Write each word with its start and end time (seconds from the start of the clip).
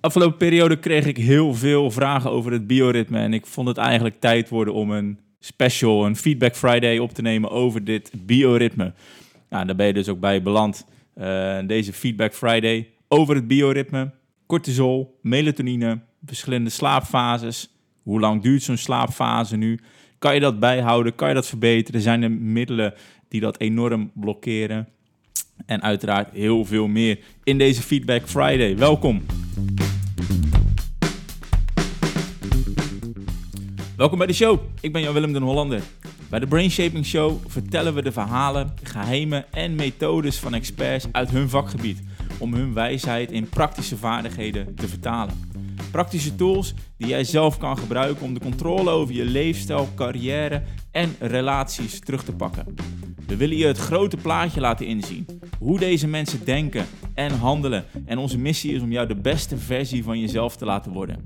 Afgelopen 0.00 0.36
periode 0.36 0.78
kreeg 0.78 1.06
ik 1.06 1.16
heel 1.16 1.54
veel 1.54 1.90
vragen 1.90 2.30
over 2.30 2.52
het 2.52 2.66
bioritme. 2.66 3.18
En 3.18 3.32
ik 3.32 3.46
vond 3.46 3.68
het 3.68 3.76
eigenlijk 3.76 4.20
tijd 4.20 4.48
worden 4.48 4.74
om 4.74 4.90
een 4.90 5.18
special, 5.40 6.06
een 6.06 6.16
Feedback 6.16 6.56
Friday 6.56 6.98
op 6.98 7.12
te 7.12 7.22
nemen 7.22 7.50
over 7.50 7.84
dit 7.84 8.12
bioritme. 8.26 8.92
Nou, 9.50 9.66
daar 9.66 9.76
ben 9.76 9.86
je 9.86 9.92
dus 9.92 10.08
ook 10.08 10.20
bij 10.20 10.42
beland. 10.42 10.86
Uh, 11.16 11.58
deze 11.66 11.92
Feedback 11.92 12.34
Friday 12.34 12.88
over 13.08 13.34
het 13.34 13.48
bioritme, 13.48 14.10
cortisol, 14.46 15.18
melatonine, 15.22 16.00
verschillende 16.24 16.70
slaapfases. 16.70 17.70
Hoe 18.02 18.20
lang 18.20 18.42
duurt 18.42 18.62
zo'n 18.62 18.76
slaapfase 18.76 19.56
nu? 19.56 19.80
Kan 20.18 20.34
je 20.34 20.40
dat 20.40 20.60
bijhouden? 20.60 21.14
Kan 21.14 21.28
je 21.28 21.34
dat 21.34 21.46
verbeteren? 21.46 22.00
Zijn 22.00 22.22
er 22.22 22.30
middelen 22.30 22.94
die 23.28 23.40
dat 23.40 23.60
enorm 23.60 24.10
blokkeren? 24.14 24.88
En 25.66 25.82
uiteraard 25.82 26.32
heel 26.32 26.64
veel 26.64 26.86
meer 26.86 27.18
in 27.44 27.58
deze 27.58 27.82
Feedback 27.82 28.28
Friday. 28.28 28.76
Welkom. 28.76 29.22
Welkom 34.00 34.18
bij 34.18 34.26
de 34.26 34.32
show. 34.32 34.60
Ik 34.80 34.92
ben 34.92 35.02
Jan-Willem 35.02 35.32
den 35.32 35.42
Hollander. 35.42 35.82
Bij 36.30 36.38
de 36.38 36.46
Brain 36.46 36.70
Shaping 36.70 37.06
Show 37.06 37.38
vertellen 37.46 37.94
we 37.94 38.02
de 38.02 38.12
verhalen, 38.12 38.74
geheimen 38.82 39.52
en 39.52 39.74
methodes 39.74 40.38
van 40.38 40.54
experts 40.54 41.06
uit 41.12 41.30
hun 41.30 41.48
vakgebied 41.48 42.02
om 42.38 42.54
hun 42.54 42.74
wijsheid 42.74 43.32
in 43.32 43.48
praktische 43.48 43.96
vaardigheden 43.96 44.74
te 44.74 44.88
vertalen. 44.88 45.50
Praktische 45.90 46.34
tools 46.34 46.74
die 46.96 47.08
jij 47.08 47.24
zelf 47.24 47.58
kan 47.58 47.78
gebruiken 47.78 48.24
om 48.24 48.34
de 48.34 48.40
controle 48.40 48.90
over 48.90 49.14
je 49.14 49.24
leefstijl, 49.24 49.88
carrière 49.94 50.62
en 50.90 51.16
relaties 51.18 52.00
terug 52.00 52.24
te 52.24 52.32
pakken. 52.32 52.74
We 53.26 53.36
willen 53.36 53.56
je 53.56 53.66
het 53.66 53.78
grote 53.78 54.16
plaatje 54.16 54.60
laten 54.60 54.86
inzien. 54.86 55.26
Hoe 55.58 55.78
deze 55.78 56.06
mensen 56.06 56.44
denken 56.44 56.86
en 57.14 57.32
handelen. 57.32 57.84
En 58.04 58.18
onze 58.18 58.38
missie 58.38 58.74
is 58.74 58.80
om 58.80 58.92
jou 58.92 59.06
de 59.06 59.20
beste 59.20 59.56
versie 59.56 60.04
van 60.04 60.20
jezelf 60.20 60.56
te 60.56 60.64
laten 60.64 60.92
worden. 60.92 61.24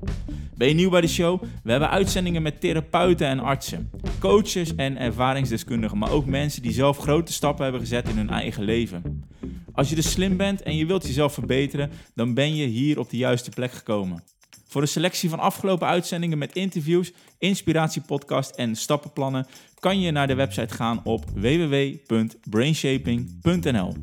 Ben 0.57 0.67
je 0.67 0.73
nieuw 0.73 0.89
bij 0.89 1.01
de 1.01 1.07
show? 1.07 1.41
We 1.63 1.71
hebben 1.71 1.89
uitzendingen 1.89 2.41
met 2.41 2.61
therapeuten 2.61 3.27
en 3.27 3.39
artsen, 3.39 3.89
coaches 4.19 4.75
en 4.75 4.97
ervaringsdeskundigen, 4.97 5.97
maar 5.97 6.11
ook 6.11 6.25
mensen 6.25 6.61
die 6.61 6.71
zelf 6.71 6.97
grote 6.97 7.33
stappen 7.33 7.63
hebben 7.63 7.81
gezet 7.81 8.09
in 8.09 8.17
hun 8.17 8.29
eigen 8.29 8.63
leven. 8.63 9.23
Als 9.71 9.89
je 9.89 9.95
dus 9.95 10.11
slim 10.11 10.37
bent 10.37 10.61
en 10.61 10.75
je 10.75 10.85
wilt 10.85 11.07
jezelf 11.07 11.33
verbeteren, 11.33 11.91
dan 12.13 12.33
ben 12.33 12.55
je 12.55 12.65
hier 12.65 12.99
op 12.99 13.09
de 13.09 13.17
juiste 13.17 13.49
plek 13.49 13.71
gekomen. 13.71 14.23
Voor 14.67 14.81
een 14.81 14.87
selectie 14.87 15.29
van 15.29 15.39
afgelopen 15.39 15.87
uitzendingen 15.87 16.37
met 16.37 16.55
interviews, 16.55 17.11
inspiratiepodcast 17.37 18.55
en 18.55 18.75
stappenplannen 18.75 19.47
kan 19.79 19.99
je 19.99 20.11
naar 20.11 20.27
de 20.27 20.35
website 20.35 20.73
gaan 20.73 21.01
op 21.03 21.25
www.brainshaping.nl. 21.33 23.93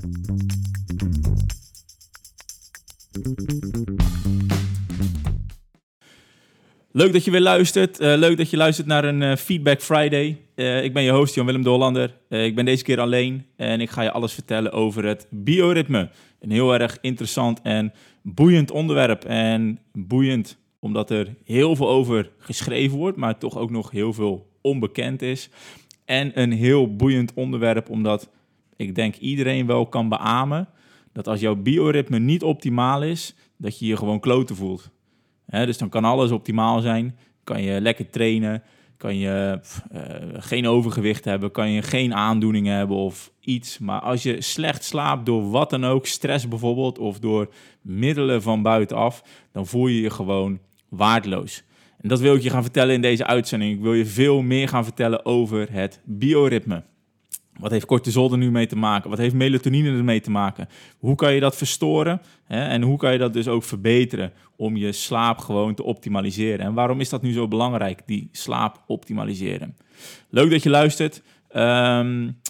Leuk 6.94 7.12
dat 7.12 7.24
je 7.24 7.30
weer 7.30 7.40
luistert. 7.40 8.00
Uh, 8.00 8.16
leuk 8.16 8.36
dat 8.36 8.50
je 8.50 8.56
luistert 8.56 8.86
naar 8.86 9.04
een 9.04 9.20
uh, 9.20 9.36
Feedback 9.36 9.82
Friday. 9.82 10.38
Uh, 10.54 10.84
ik 10.84 10.92
ben 10.92 11.02
je 11.02 11.10
host 11.10 11.34
Jan-Willem 11.34 11.62
de 11.62 12.10
ik 12.28 12.54
ben 12.54 12.64
deze 12.64 12.82
keer 12.82 13.00
alleen 13.00 13.46
en 13.56 13.80
ik 13.80 13.90
ga 13.90 14.02
je 14.02 14.10
alles 14.10 14.32
vertellen 14.32 14.72
over 14.72 15.04
het 15.04 15.26
bioritme. 15.30 16.10
Een 16.40 16.50
heel 16.50 16.74
erg 16.74 16.98
interessant 17.00 17.60
en 17.62 17.92
boeiend 18.22 18.70
onderwerp. 18.70 19.24
En 19.24 19.78
boeiend 19.92 20.58
omdat 20.80 21.10
er 21.10 21.34
heel 21.44 21.76
veel 21.76 21.88
over 21.88 22.30
geschreven 22.38 22.98
wordt, 22.98 23.16
maar 23.16 23.38
toch 23.38 23.58
ook 23.58 23.70
nog 23.70 23.90
heel 23.90 24.12
veel 24.12 24.50
onbekend 24.60 25.22
is. 25.22 25.48
En 26.04 26.40
een 26.40 26.52
heel 26.52 26.96
boeiend 26.96 27.32
onderwerp 27.34 27.90
omdat 27.90 28.30
ik 28.76 28.94
denk 28.94 29.16
iedereen 29.16 29.66
wel 29.66 29.86
kan 29.86 30.08
beamen 30.08 30.68
dat 31.12 31.28
als 31.28 31.40
jouw 31.40 31.56
bioritme 31.56 32.18
niet 32.18 32.42
optimaal 32.42 33.02
is, 33.02 33.34
dat 33.56 33.78
je 33.78 33.86
je 33.86 33.96
gewoon 33.96 34.20
kloten 34.20 34.56
voelt 34.56 34.90
dus 35.52 35.78
dan 35.78 35.88
kan 35.88 36.04
alles 36.04 36.30
optimaal 36.30 36.80
zijn. 36.80 37.16
Kan 37.44 37.62
je 37.62 37.80
lekker 37.80 38.10
trainen. 38.10 38.62
Kan 38.96 39.18
je 39.18 39.60
uh, 39.92 40.00
geen 40.32 40.66
overgewicht 40.66 41.24
hebben. 41.24 41.50
Kan 41.50 41.70
je 41.70 41.82
geen 41.82 42.14
aandoeningen 42.14 42.76
hebben 42.76 42.96
of 42.96 43.32
iets. 43.40 43.78
Maar 43.78 44.00
als 44.00 44.22
je 44.22 44.40
slecht 44.40 44.84
slaapt 44.84 45.26
door 45.26 45.50
wat 45.50 45.70
dan 45.70 45.84
ook, 45.84 46.06
stress 46.06 46.48
bijvoorbeeld, 46.48 46.98
of 46.98 47.18
door 47.18 47.52
middelen 47.80 48.42
van 48.42 48.62
buitenaf, 48.62 49.22
dan 49.52 49.66
voel 49.66 49.86
je 49.86 50.00
je 50.00 50.10
gewoon 50.10 50.58
waardeloos. 50.88 51.62
En 52.00 52.08
dat 52.08 52.20
wil 52.20 52.34
ik 52.34 52.42
je 52.42 52.50
gaan 52.50 52.62
vertellen 52.62 52.94
in 52.94 53.00
deze 53.00 53.26
uitzending. 53.26 53.72
Ik 53.72 53.80
wil 53.80 53.94
je 53.94 54.06
veel 54.06 54.42
meer 54.42 54.68
gaan 54.68 54.84
vertellen 54.84 55.24
over 55.24 55.72
het 55.72 56.00
bioritme. 56.04 56.82
Wat 57.58 57.70
heeft 57.70 57.86
cortisol 57.86 58.32
er 58.32 58.38
nu 58.38 58.50
mee 58.50 58.66
te 58.66 58.76
maken? 58.76 59.10
Wat 59.10 59.18
heeft 59.18 59.34
melatonine 59.34 59.88
ermee 59.88 60.20
te 60.20 60.30
maken? 60.30 60.68
Hoe 60.98 61.14
kan 61.14 61.34
je 61.34 61.40
dat 61.40 61.56
verstoren? 61.56 62.20
Hè? 62.44 62.64
En 62.64 62.82
hoe 62.82 62.98
kan 62.98 63.12
je 63.12 63.18
dat 63.18 63.32
dus 63.32 63.48
ook 63.48 63.62
verbeteren 63.62 64.32
om 64.56 64.76
je 64.76 64.92
slaap 64.92 65.38
gewoon 65.38 65.74
te 65.74 65.82
optimaliseren? 65.82 66.66
En 66.66 66.74
waarom 66.74 67.00
is 67.00 67.08
dat 67.08 67.22
nu 67.22 67.32
zo 67.32 67.48
belangrijk, 67.48 68.02
die 68.06 68.28
slaap 68.32 68.82
optimaliseren? 68.86 69.76
Leuk 70.28 70.50
dat 70.50 70.62
je 70.62 70.70
luistert. 70.70 71.22
Um, 71.56 72.40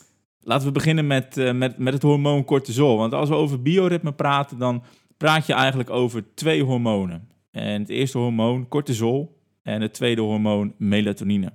laten 0.40 0.66
we 0.66 0.72
beginnen 0.72 1.06
met, 1.06 1.36
uh, 1.36 1.52
met, 1.52 1.78
met 1.78 1.92
het 1.92 2.02
hormoon 2.02 2.44
cortisol. 2.44 2.96
Want 2.96 3.12
als 3.12 3.28
we 3.28 3.34
over 3.34 3.62
bioritme 3.62 4.12
praten, 4.12 4.58
dan 4.58 4.82
praat 5.16 5.46
je 5.46 5.52
eigenlijk 5.52 5.90
over 5.90 6.34
twee 6.34 6.62
hormonen. 6.62 7.28
En 7.50 7.80
het 7.80 7.88
eerste 7.88 8.18
hormoon, 8.18 8.68
cortisol, 8.68 9.40
en 9.62 9.80
het 9.80 9.94
tweede 9.94 10.20
hormoon, 10.20 10.74
melatonine. 10.78 11.52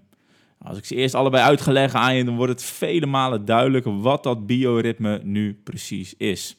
Als 0.61 0.77
ik 0.77 0.85
ze 0.85 0.95
eerst 0.95 1.15
allebei 1.15 1.43
uitgelegd 1.43 1.93
aan 1.93 2.15
je, 2.15 2.23
dan 2.23 2.35
wordt 2.35 2.51
het 2.51 2.63
vele 2.63 3.05
malen 3.05 3.45
duidelijker 3.45 4.01
wat 4.01 4.23
dat 4.23 4.45
bioritme 4.45 5.19
nu 5.23 5.59
precies 5.63 6.13
is. 6.17 6.57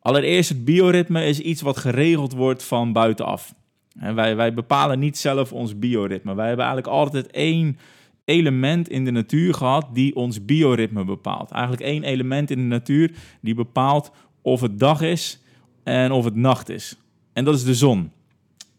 Allereerst, 0.00 0.48
het 0.48 0.64
bioritme 0.64 1.24
is 1.24 1.40
iets 1.40 1.62
wat 1.62 1.76
geregeld 1.76 2.32
wordt 2.32 2.64
van 2.64 2.92
buitenaf. 2.92 3.54
En 3.98 4.14
wij, 4.14 4.36
wij 4.36 4.54
bepalen 4.54 4.98
niet 4.98 5.18
zelf 5.18 5.52
ons 5.52 5.78
bioritme. 5.78 6.34
Wij 6.34 6.46
hebben 6.46 6.64
eigenlijk 6.64 6.96
altijd 6.96 7.30
één 7.30 7.78
element 8.24 8.88
in 8.88 9.04
de 9.04 9.10
natuur 9.10 9.54
gehad 9.54 9.86
die 9.92 10.16
ons 10.16 10.44
bioritme 10.44 11.04
bepaalt. 11.04 11.50
Eigenlijk 11.50 11.82
één 11.82 12.02
element 12.02 12.50
in 12.50 12.58
de 12.58 12.64
natuur 12.64 13.12
die 13.40 13.54
bepaalt 13.54 14.10
of 14.42 14.60
het 14.60 14.78
dag 14.78 15.00
is 15.00 15.42
en 15.82 16.12
of 16.12 16.24
het 16.24 16.34
nacht 16.34 16.68
is. 16.68 16.96
En 17.32 17.44
dat 17.44 17.54
is 17.54 17.64
de 17.64 17.74
zon. 17.74 18.10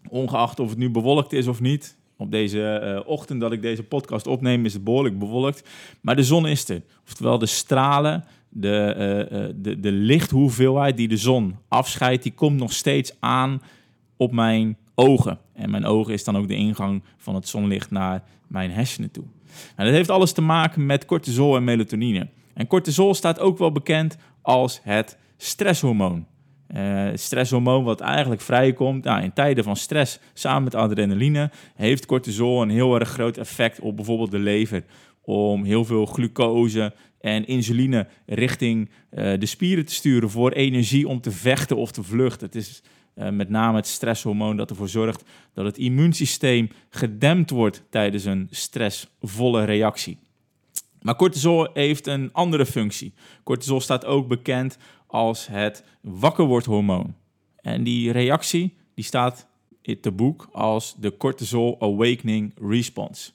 Ongeacht 0.10 0.60
of 0.60 0.70
het 0.70 0.78
nu 0.78 0.90
bewolkt 0.90 1.34
is 1.34 1.48
of 1.48 1.62
niet, 1.62 1.97
op 2.18 2.32
deze 2.32 2.82
uh, 2.84 3.10
ochtend 3.10 3.42
dat 3.42 3.52
ik 3.52 3.62
deze 3.62 3.84
podcast 3.84 4.28
opneem 4.28 4.66
is 4.66 4.74
het 4.74 4.84
behoorlijk 4.84 5.20
bewolkt. 5.20 5.70
Maar 6.02 6.16
de 6.16 6.24
zon 6.24 6.48
is 6.48 6.70
er. 6.70 6.82
Oftewel 7.06 7.38
de 7.38 7.46
stralen, 7.46 8.24
de, 8.50 8.96
uh, 9.32 9.54
de, 9.56 9.80
de 9.80 9.92
lichthoeveelheid 9.92 10.98
die 10.98 11.08
de 11.08 11.18
zon 11.18 11.56
afscheidt, 11.68 12.24
die 12.24 12.34
komt 12.34 12.60
nog 12.60 12.74
steeds 12.74 13.16
aan 13.20 13.62
op 14.18 14.32
mijn 14.32 14.78
ogen. 14.96 15.40
En 15.54 15.70
mijn 15.70 15.86
ogen 15.86 16.14
is 16.14 16.24
dan 16.24 16.38
ook 16.38 16.48
de 16.48 16.56
ingang 16.56 17.04
van 17.18 17.36
het 17.36 17.48
zonlicht 17.48 17.92
naar 17.92 18.24
mijn 18.48 18.72
hersenen 18.72 19.12
toe. 19.12 19.24
En 19.76 19.86
dat 19.86 19.94
heeft 19.94 20.10
alles 20.10 20.32
te 20.32 20.42
maken 20.42 20.86
met 20.86 21.06
cortisol 21.06 21.56
en 21.56 21.64
melatonine. 21.64 22.28
En 22.54 22.68
cortisol 22.68 23.14
staat 23.14 23.40
ook 23.40 23.58
wel 23.58 23.72
bekend 23.72 24.18
als 24.42 24.80
het 24.84 25.18
stresshormoon. 25.38 26.26
Uh, 26.76 27.10
stresshormoon 27.14 27.84
wat 27.84 28.00
eigenlijk 28.00 28.42
vrijkomt 28.42 29.04
nou, 29.04 29.24
in 29.24 29.34
tijden 29.34 29.64
van 29.64 29.76
stress 29.76 30.20
samen 30.34 30.64
met 30.64 30.76
adrenaline, 30.76 31.52
heeft 31.76 32.06
cortisol 32.06 32.62
een 32.62 32.70
heel 32.70 33.00
erg 33.00 33.10
groot 33.10 33.38
effect 33.38 33.80
op 33.80 33.96
bijvoorbeeld 33.96 34.32
de 34.32 34.40
lever. 34.40 34.84
Om 35.22 35.64
heel 35.64 35.86
veel 35.86 36.06
glucose 36.06 36.94
en 37.20 37.48
insuline 37.48 38.08
richting 38.26 38.90
uh, 39.12 39.40
de 39.40 39.46
spieren 39.46 39.86
te 39.86 39.94
sturen 39.94 40.30
voor 40.30 40.52
energie 40.52 41.08
om 41.08 41.22
te 41.22 41.32
vechten 41.32 41.78
of 41.78 41.92
te 41.92 42.04
vluchten. 42.04 42.46
Het 42.48 42.56
is 42.56 42.84
uh, 43.16 43.30
met 43.30 43.50
name 43.50 43.78
het 43.78 43.88
stresshormoon 43.88 44.58
dat 44.58 44.70
ervoor 44.70 44.90
zorgt 44.90 45.24
dat 45.54 45.66
het 45.66 45.78
immuunsysteem 45.78 46.70
gedempt 46.90 47.50
wordt 47.50 47.84
tijdens 47.90 48.26
een 48.26 48.48
stressvolle 48.52 49.64
reactie. 49.64 50.18
Maar 51.02 51.16
cortisol 51.16 51.70
heeft 51.74 52.08
een 52.08 52.30
andere 52.34 52.66
functie. 52.66 53.14
Cortisol 53.44 53.82
staat 53.82 54.06
ook 54.06 54.28
bekend 54.28 54.78
als 55.08 55.48
het 55.48 55.84
wakkerwordhormoon. 56.02 57.16
En 57.56 57.84
die 57.84 58.12
reactie 58.12 58.78
die 58.94 59.06
staat 59.06 59.48
in 59.82 59.98
het 60.02 60.16
boek 60.16 60.50
als 60.52 60.96
de 61.00 61.18
cortisol 61.18 61.76
awakening 61.80 62.54
response. 62.62 63.32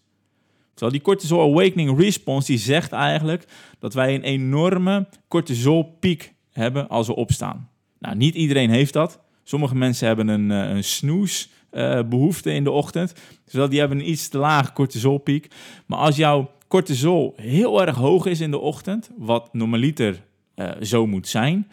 Terwijl 0.71 0.93
die 0.93 1.01
cortisol 1.01 1.41
awakening 1.41 1.99
response 1.99 2.47
die 2.47 2.61
zegt 2.61 2.93
eigenlijk 2.93 3.45
dat 3.79 3.95
wij 3.95 4.15
een 4.15 4.23
enorme 4.23 5.07
cortisolpiek 5.29 6.35
hebben 6.51 6.89
als 6.89 7.07
we 7.07 7.15
opstaan. 7.15 7.71
Nou, 7.99 8.17
niet 8.17 8.35
iedereen 8.35 8.71
heeft 8.71 8.93
dat. 8.93 9.21
Sommige 9.43 9.75
mensen 9.75 10.07
hebben 10.07 10.29
een, 10.29 10.51
eh, 10.51 10.75
een 10.75 10.85
snoesbehoefte 10.85 12.51
uh, 12.51 12.57
in 12.57 12.65
de 12.65 12.71
ochtend. 12.71 13.15
Zodat 13.45 13.71
die 13.71 13.79
hebben 13.79 13.99
een 13.99 14.11
iets 14.11 14.29
te 14.29 14.39
lage 14.39 14.73
cortisolpiek. 14.73 15.55
Maar 15.87 15.99
als 15.99 16.17
jouw 16.17 16.51
cortisol 16.69 17.33
heel 17.37 17.87
erg 17.87 17.97
hoog 17.97 18.27
is 18.27 18.41
in 18.41 18.51
de 18.51 18.59
ochtend, 18.59 19.11
wat 19.17 19.55
normaliter 19.55 20.25
uh, 20.63 20.83
zo 20.83 21.07
moet 21.07 21.29
zijn, 21.29 21.71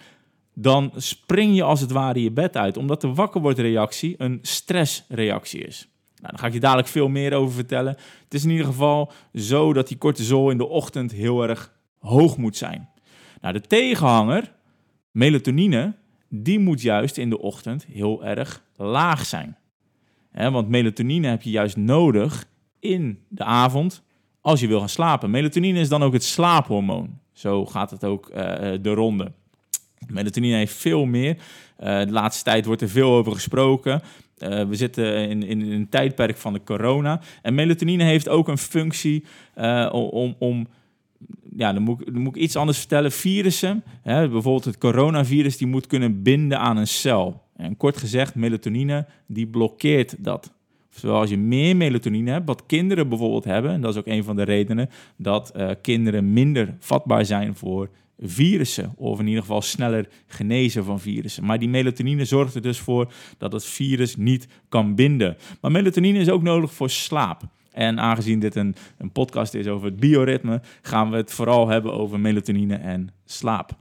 dan 0.53 0.91
spring 0.95 1.55
je 1.55 1.63
als 1.63 1.81
het 1.81 1.91
ware 1.91 2.21
je 2.21 2.31
bed 2.31 2.57
uit, 2.57 2.77
omdat 2.77 3.01
de 3.01 3.13
wakkerwordreactie 3.13 4.15
een 4.17 4.39
stressreactie 4.41 5.61
is. 5.61 5.87
Nou, 6.15 6.31
daar 6.31 6.39
ga 6.39 6.47
ik 6.47 6.53
je 6.53 6.59
dadelijk 6.59 6.87
veel 6.87 7.07
meer 7.07 7.33
over 7.33 7.53
vertellen. 7.53 7.97
Het 8.23 8.33
is 8.33 8.43
in 8.43 8.49
ieder 8.49 8.65
geval 8.65 9.11
zo 9.33 9.73
dat 9.73 9.87
die 9.87 9.97
cortisol 9.97 10.49
in 10.49 10.57
de 10.57 10.67
ochtend 10.67 11.11
heel 11.11 11.43
erg 11.47 11.73
hoog 11.99 12.37
moet 12.37 12.57
zijn. 12.57 12.89
Nou, 13.41 13.53
de 13.53 13.61
tegenhanger, 13.61 14.53
melatonine, 15.11 15.95
die 16.29 16.59
moet 16.59 16.81
juist 16.81 17.17
in 17.17 17.29
de 17.29 17.39
ochtend 17.39 17.85
heel 17.85 18.25
erg 18.25 18.63
laag 18.75 19.25
zijn. 19.25 19.57
want 20.31 20.69
melatonine 20.69 21.27
heb 21.27 21.41
je 21.41 21.49
juist 21.49 21.77
nodig 21.77 22.45
in 22.79 23.19
de 23.27 23.43
avond 23.43 24.03
als 24.41 24.59
je 24.59 24.67
wil 24.67 24.79
gaan 24.79 24.89
slapen. 24.89 25.29
Melatonine 25.29 25.79
is 25.79 25.89
dan 25.89 26.03
ook 26.03 26.13
het 26.13 26.23
slaaphormoon. 26.23 27.19
Zo 27.39 27.65
gaat 27.65 27.91
het 27.91 28.03
ook 28.03 28.29
uh, 28.29 28.35
de 28.81 28.93
ronde. 28.93 29.31
Melatonine 30.07 30.55
heeft 30.55 30.73
veel 30.73 31.05
meer. 31.05 31.35
Uh, 31.35 31.99
de 31.99 32.11
laatste 32.11 32.43
tijd 32.43 32.65
wordt 32.65 32.81
er 32.81 32.89
veel 32.89 33.11
over 33.11 33.31
gesproken. 33.31 34.01
We 34.37 34.67
zitten 34.71 35.29
in, 35.29 35.43
in, 35.43 35.61
een 35.61 35.89
tijdperk 35.89 36.37
van 36.37 36.53
de 36.53 36.63
corona. 36.63 37.21
En 37.41 37.55
melatonine 37.55 38.03
heeft 38.03 38.29
ook 38.29 38.47
een 38.47 38.57
functie 38.57 39.25
om, 39.91 40.35
om 40.39 40.67
ja, 41.55 41.73
dan 41.73 41.81
moet, 41.81 42.05
dan 42.05 42.21
moet 42.21 42.35
ik 42.35 42.41
iets 42.41 42.55
anders 42.55 42.77
vertellen. 42.77 43.11
Virussen, 43.11 43.83
hè, 44.01 44.29
bijvoorbeeld 44.29 44.65
het 44.65 44.77
coronavirus, 44.77 45.57
die 45.57 45.67
moet 45.67 45.87
kunnen 45.87 46.21
binden 46.21 46.59
aan 46.59 46.77
een 46.77 46.87
cel. 46.87 47.43
En 47.55 47.77
kort 47.77 47.97
gezegd, 47.97 48.35
melatonine, 48.35 49.05
die 49.27 49.47
blokkeert 49.47 50.15
dat. 50.17 50.53
Oftewel, 50.91 51.19
als 51.19 51.29
je 51.29 51.37
meer 51.37 51.75
melatonine 51.75 52.31
hebt, 52.31 52.47
wat 52.47 52.65
kinderen 52.65 53.09
bijvoorbeeld 53.09 53.43
hebben, 53.43 53.71
en 53.71 53.81
dat 53.81 53.93
is 53.93 53.99
ook 53.99 54.07
een 54.07 54.23
van 54.23 54.35
de 54.35 54.43
redenen 54.43 54.89
dat 55.17 55.51
uh, 55.55 55.69
kinderen 55.81 56.33
minder 56.33 56.75
vatbaar 56.79 57.25
zijn 57.25 57.55
voor 57.55 57.89
virussen, 58.19 58.93
of 58.95 59.19
in 59.19 59.27
ieder 59.27 59.41
geval 59.41 59.61
sneller 59.61 60.07
genezen 60.27 60.83
van 60.83 60.99
virussen. 60.99 61.45
Maar 61.45 61.59
die 61.59 61.69
melatonine 61.69 62.25
zorgt 62.25 62.55
er 62.55 62.61
dus 62.61 62.79
voor 62.79 63.13
dat 63.37 63.51
het 63.51 63.65
virus 63.65 64.15
niet 64.15 64.47
kan 64.69 64.95
binden. 64.95 65.37
Maar 65.61 65.71
melatonine 65.71 66.19
is 66.19 66.29
ook 66.29 66.41
nodig 66.41 66.73
voor 66.73 66.89
slaap. 66.89 67.41
En 67.71 67.99
aangezien 67.99 68.39
dit 68.39 68.55
een, 68.55 68.75
een 68.97 69.11
podcast 69.11 69.53
is 69.53 69.67
over 69.67 69.85
het 69.85 69.99
bioritme, 69.99 70.61
gaan 70.81 71.09
we 71.09 71.17
het 71.17 71.31
vooral 71.31 71.67
hebben 71.67 71.93
over 71.93 72.19
melatonine 72.19 72.75
en 72.75 73.09
slaap. 73.25 73.71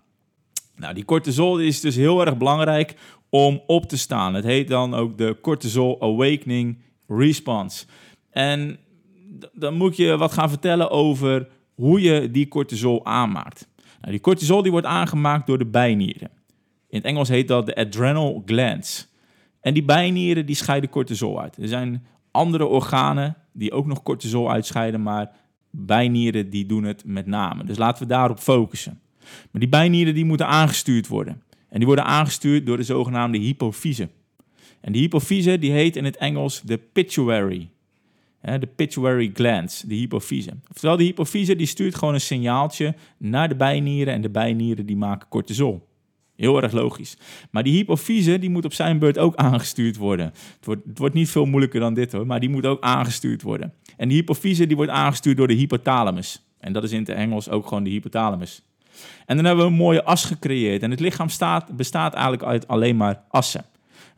Nou, 0.77 0.95
die 0.95 1.05
cortisol 1.05 1.59
is 1.59 1.81
dus 1.81 1.97
heel 1.97 2.27
erg 2.27 2.37
belangrijk 2.37 2.95
om 3.31 3.63
op 3.67 3.89
te 3.89 3.99
staan. 3.99 4.35
Het 4.35 4.45
heet 4.45 4.69
dan 4.69 4.95
ook 4.95 5.19
de 5.19 5.37
cortisol 5.43 6.03
awakening 6.03 6.79
response. 7.09 7.87
En 8.31 8.79
dan 9.53 9.75
moet 9.75 9.97
je 9.97 10.17
wat 10.17 10.33
gaan 10.33 10.49
vertellen 10.49 10.91
over 10.91 11.49
hoe 11.75 12.01
je 12.01 12.31
die 12.31 12.49
cortisol 12.49 13.07
aanmaakt. 13.07 13.69
Nou, 14.01 14.13
die 14.13 14.21
cortisol 14.21 14.63
die 14.63 14.71
wordt 14.71 14.87
aangemaakt 14.87 15.47
door 15.47 15.59
de 15.59 15.67
bijnieren. 15.67 16.31
In 16.89 16.99
het 16.99 17.05
Engels 17.05 17.29
heet 17.29 17.49
dat 17.49 17.67
de 17.67 17.75
adrenal 17.75 18.43
glands. 18.47 19.09
En 19.61 19.75
die 19.75 19.85
bijnieren 19.85 20.47
die 20.47 20.55
scheiden 20.55 20.91
cortisol 20.91 21.41
uit. 21.41 21.57
Er 21.57 21.69
zijn 21.69 22.07
andere 22.31 22.67
organen 22.67 23.37
die 23.53 23.73
ook 23.73 23.87
nog 23.87 24.03
cortisol 24.03 24.51
uitscheiden, 24.51 25.03
maar 25.03 25.31
bijnieren 25.71 26.51
die 26.51 26.67
doen 26.67 26.85
het 26.85 27.05
met 27.05 27.27
name. 27.27 27.65
Dus 27.65 27.79
laten 27.79 28.03
we 28.03 28.09
daarop 28.09 28.39
focussen. 28.39 29.01
Maar 29.51 29.61
die 29.61 29.69
bijnieren 29.69 30.15
die 30.15 30.25
moeten 30.25 30.47
aangestuurd 30.47 31.07
worden. 31.07 31.43
En 31.69 31.77
die 31.77 31.87
worden 31.87 32.05
aangestuurd 32.05 32.67
door 32.67 32.77
de 32.77 32.83
zogenaamde 32.83 33.39
hypofyse. 33.39 34.09
En 34.81 34.93
die 34.93 35.03
hypofyse 35.03 35.59
die 35.59 35.71
heet 35.71 35.97
in 35.97 36.05
het 36.05 36.17
Engels 36.17 36.61
de 36.61 36.79
pituitary. 36.79 37.71
De 38.41 38.69
pituitary 38.77 39.31
glands, 39.35 39.81
de 39.81 39.95
hypofyse. 39.95 40.51
Oftewel, 40.71 40.97
de 40.97 41.05
hypofyse 41.05 41.57
die 41.57 41.67
stuurt 41.67 41.95
gewoon 41.95 42.15
een 42.15 42.21
signaaltje 42.21 42.95
naar 43.17 43.49
de 43.49 43.57
bijnieren 43.57 44.15
en 44.15 44.21
de 44.21 44.31
bijnieren 44.31 44.87
die 44.87 44.97
maken 44.97 45.29
cortisol. 45.29 45.87
Heel 46.37 46.63
erg 46.63 46.73
logisch. 46.73 47.17
Maar 47.51 47.63
die 47.63 47.73
hypofyse 47.73 48.39
die 48.39 48.51
moet 48.51 48.65
op 48.65 48.73
zijn 48.73 48.99
beurt 48.99 49.19
ook 49.19 49.37
aangestuurd 49.37 49.97
worden. 49.97 50.27
Het 50.27 50.65
wordt, 50.65 50.85
het 50.87 50.99
wordt 50.99 51.15
niet 51.15 51.31
veel 51.31 51.47
moeilijker 51.47 51.81
dan 51.81 51.95
dit 51.95 52.13
hoor, 52.13 52.27
maar 52.27 52.41
die 52.41 52.49
moet 52.49 52.67
ook 52.67 52.81
aangestuurd 52.81 53.43
worden. 53.43 53.73
En 53.97 54.09
die 54.09 54.17
hypofyse 54.17 54.67
die 54.67 54.77
wordt 54.77 54.91
aangestuurd 54.91 55.37
door 55.37 55.49
de 55.49 55.55
hypothalamus. 55.55 56.43
En 56.59 56.73
dat 56.73 56.85
is 56.85 56.93
in 56.93 56.99
het 56.99 57.09
Engels 57.09 57.49
ook 57.49 57.67
gewoon 57.67 57.85
de 57.85 57.91
hypothalamus. 57.91 58.63
En 59.27 59.37
dan 59.37 59.45
hebben 59.45 59.65
we 59.65 59.71
een 59.71 59.77
mooie 59.77 60.05
as 60.05 60.25
gecreëerd. 60.25 60.83
En 60.83 60.91
het 60.91 61.01
lichaam 61.01 61.29
staat, 61.29 61.77
bestaat 61.77 62.15
eigenlijk 62.15 62.43
uit 62.43 62.69
alleen 62.69 62.97
maar 62.97 63.23
assen. 63.29 63.65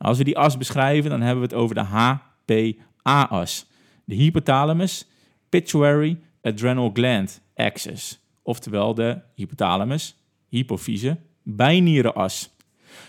Als 0.00 0.19
we 0.19 0.25
die 0.25 0.38
as 0.38 0.56
beschrijven, 0.56 1.11
dan 1.11 1.20
hebben 1.20 1.49
we 1.49 1.55
het 1.55 1.62
over 1.62 1.75
de 1.75 1.81
HPA-as. 1.81 3.67
De 4.05 4.14
hypothalamus, 4.14 5.06
pituitary 5.49 6.19
adrenal 6.43 6.91
gland 6.93 7.41
axis. 7.55 8.20
Oftewel 8.43 8.94
de 8.94 9.19
hypothalamus, 9.35 10.17
hypofyse, 10.49 11.17
bijnierenas. 11.43 12.50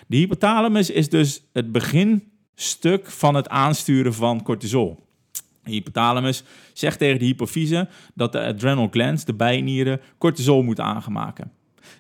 De 0.08 0.18
hypothalamus 0.18 0.90
is 0.90 1.10
dus 1.10 1.44
het 1.54 1.72
beginstuk 1.72 3.10
van 3.12 3.36
het 3.36 3.50
aansturen 3.50 4.14
van 4.14 4.44
cortisol. 4.44 5.00
De 5.64 5.72
hypothalamus 5.72 6.44
zegt 6.74 6.98
tegen 6.98 7.20
de 7.20 7.26
hypofyse 7.26 7.88
dat 8.14 8.32
de 8.32 8.42
adrenal 8.42 8.88
glands, 8.92 9.26
de 9.26 9.34
bijnieren, 9.34 10.02
cortisol 10.18 10.64
moeten 10.64 10.84
aangemaken. 10.84 11.52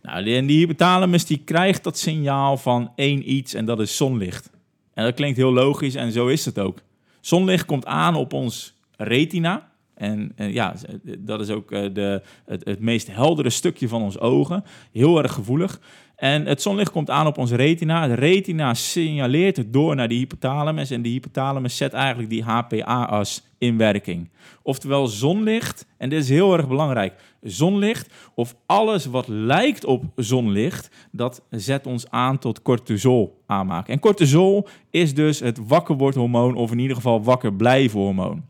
Nou, 0.01 0.33
en 0.33 0.45
die 0.45 0.57
hypothalamus 0.57 1.25
die 1.25 1.41
krijgt 1.45 1.83
dat 1.83 1.97
signaal 1.97 2.57
van 2.57 2.91
één 2.95 3.31
iets 3.31 3.53
en 3.53 3.65
dat 3.65 3.79
is 3.79 3.97
zonlicht. 3.97 4.49
En 4.93 5.03
dat 5.03 5.13
klinkt 5.13 5.37
heel 5.37 5.53
logisch 5.53 5.95
en 5.95 6.11
zo 6.11 6.27
is 6.27 6.45
het 6.45 6.59
ook. 6.59 6.79
Zonlicht 7.19 7.65
komt 7.65 7.85
aan 7.85 8.15
op 8.15 8.33
ons 8.33 8.73
retina. 8.97 9.69
En, 9.93 10.33
ja, 10.35 10.73
dat 11.19 11.41
is 11.41 11.49
ook 11.49 11.71
eh, 11.71 11.93
de, 11.93 12.21
het, 12.45 12.65
het 12.65 12.79
meest 12.79 13.07
heldere 13.11 13.49
stukje 13.49 13.87
van 13.87 14.01
ons 14.01 14.19
ogen. 14.19 14.63
Heel 14.91 15.23
erg 15.23 15.33
gevoelig. 15.33 15.79
En 16.15 16.45
het 16.45 16.61
zonlicht 16.61 16.91
komt 16.91 17.09
aan 17.09 17.27
op 17.27 17.37
onze 17.37 17.55
retina. 17.55 18.07
De 18.07 18.13
retina 18.13 18.73
signaleert 18.73 19.57
het 19.57 19.73
door 19.73 19.95
naar 19.95 20.07
de 20.07 20.15
hypothalamus. 20.15 20.91
En 20.91 21.01
de 21.01 21.09
hypothalamus 21.09 21.77
zet 21.77 21.93
eigenlijk 21.93 22.29
die 22.29 22.43
HPA-as 22.43 23.43
in 23.61 23.77
werking. 23.77 24.29
Oftewel 24.63 25.07
zonlicht, 25.07 25.85
en 25.97 26.09
dit 26.09 26.21
is 26.21 26.29
heel 26.29 26.53
erg 26.53 26.67
belangrijk. 26.67 27.13
Zonlicht, 27.41 28.13
of 28.35 28.55
alles 28.65 29.05
wat 29.05 29.27
lijkt 29.27 29.85
op 29.85 30.03
zonlicht, 30.15 30.89
dat 31.11 31.43
zet 31.49 31.87
ons 31.87 32.09
aan 32.09 32.37
tot 32.37 32.61
cortisol 32.61 33.41
aanmaken. 33.45 33.93
En 33.93 33.99
cortisol 33.99 34.67
is 34.89 35.13
dus 35.13 35.39
het 35.39 35.67
wakker 35.67 35.95
hormoon, 35.95 36.55
of 36.55 36.71
in 36.71 36.79
ieder 36.79 36.95
geval 36.95 37.23
wakker 37.23 37.53
blijven 37.53 37.99
hormoon. 37.99 38.43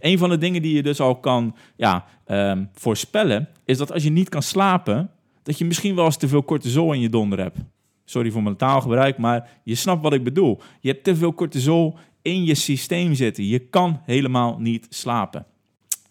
Een 0.00 0.18
van 0.18 0.28
de 0.28 0.38
dingen 0.38 0.62
die 0.62 0.74
je 0.74 0.82
dus 0.82 1.00
al 1.00 1.16
kan 1.16 1.54
ja, 1.76 2.04
um, 2.26 2.68
voorspellen, 2.72 3.48
is 3.64 3.78
dat 3.78 3.92
als 3.92 4.02
je 4.02 4.10
niet 4.10 4.28
kan 4.28 4.42
slapen, 4.42 5.10
dat 5.42 5.58
je 5.58 5.64
misschien 5.64 5.94
wel 5.94 6.04
eens 6.04 6.16
te 6.16 6.28
veel 6.28 6.44
cortisol 6.44 6.92
in 6.92 7.00
je 7.00 7.08
donder 7.08 7.38
hebt. 7.38 7.58
Sorry 8.04 8.30
voor 8.30 8.42
mijn 8.42 8.56
taalgebruik, 8.56 9.18
maar 9.18 9.48
je 9.64 9.74
snapt 9.74 10.02
wat 10.02 10.12
ik 10.12 10.24
bedoel. 10.24 10.60
Je 10.80 10.90
hebt 10.90 11.04
te 11.04 11.16
veel 11.16 11.34
cortisol 11.34 11.96
in 12.22 12.44
je 12.44 12.54
systeem 12.54 13.14
zitten. 13.14 13.44
Je 13.44 13.58
kan 13.58 14.00
helemaal 14.04 14.58
niet 14.58 14.86
slapen. 14.88 15.46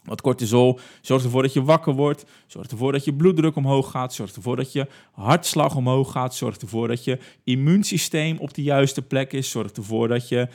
Want 0.07 0.21
cortisol 0.21 0.79
zorgt 1.01 1.25
ervoor 1.25 1.41
dat 1.41 1.53
je 1.53 1.63
wakker 1.63 1.93
wordt, 1.93 2.25
zorgt 2.45 2.71
ervoor 2.71 2.91
dat 2.91 3.05
je 3.05 3.13
bloeddruk 3.13 3.55
omhoog 3.55 3.91
gaat, 3.91 4.13
zorgt 4.13 4.35
ervoor 4.35 4.55
dat 4.55 4.71
je 4.71 4.87
hartslag 5.11 5.75
omhoog 5.75 6.11
gaat, 6.11 6.35
zorgt 6.35 6.61
ervoor 6.61 6.87
dat 6.87 7.03
je 7.03 7.19
immuunsysteem 7.43 8.37
op 8.37 8.53
de 8.53 8.63
juiste 8.63 9.01
plek 9.01 9.33
is, 9.33 9.49
zorgt 9.49 9.77
ervoor 9.77 10.07
dat 10.07 10.29
je 10.29 10.47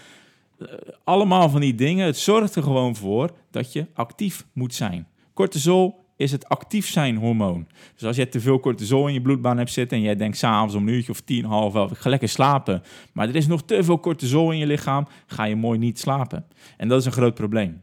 eh, 0.59 0.67
allemaal 1.05 1.51
van 1.51 1.61
die 1.61 1.75
dingen, 1.75 2.07
het 2.07 2.17
zorgt 2.17 2.55
er 2.55 2.63
gewoon 2.63 2.97
voor 2.97 3.31
dat 3.51 3.73
je 3.73 3.87
actief 3.95 4.47
moet 4.53 4.75
zijn. 4.75 5.07
Cortisol 5.35 6.02
is 6.23 6.33
het 6.33 6.49
actief 6.49 6.89
zijn 6.89 7.17
hormoon. 7.17 7.67
Dus 7.95 8.05
als 8.05 8.17
je 8.17 8.29
te 8.29 8.41
veel 8.41 8.61
cortisol 8.61 9.07
in 9.07 9.15
je 9.15 9.21
bloedbaan 9.21 9.59
hebt 9.59 9.73
zitten 9.73 9.97
en 9.97 10.03
jij 10.03 10.17
denkt 10.17 10.37
s'avonds 10.37 10.75
om 10.75 10.89
een 10.89 10.95
uurtje 10.95 11.13
of 11.13 11.21
tien, 11.21 11.45
half 11.45 11.75
elf, 11.75 11.91
ik 11.91 11.99
ga 11.99 12.11
lekker 12.11 12.29
slapen, 12.29 12.83
maar 13.13 13.29
er 13.29 13.37
is 13.37 13.47
nog 13.47 13.63
te 13.63 13.85
veel 13.85 14.01
cortisol 14.01 14.51
in 14.51 14.59
je 14.59 14.67
lichaam, 14.67 15.07
ga 15.27 15.45
je 15.45 15.57
mooi 15.57 15.79
niet 15.79 15.99
slapen. 15.99 16.45
En 16.77 16.89
dat 16.89 17.01
is 17.01 17.07
een 17.07 17.13
groot 17.13 17.35
probleem. 17.35 17.81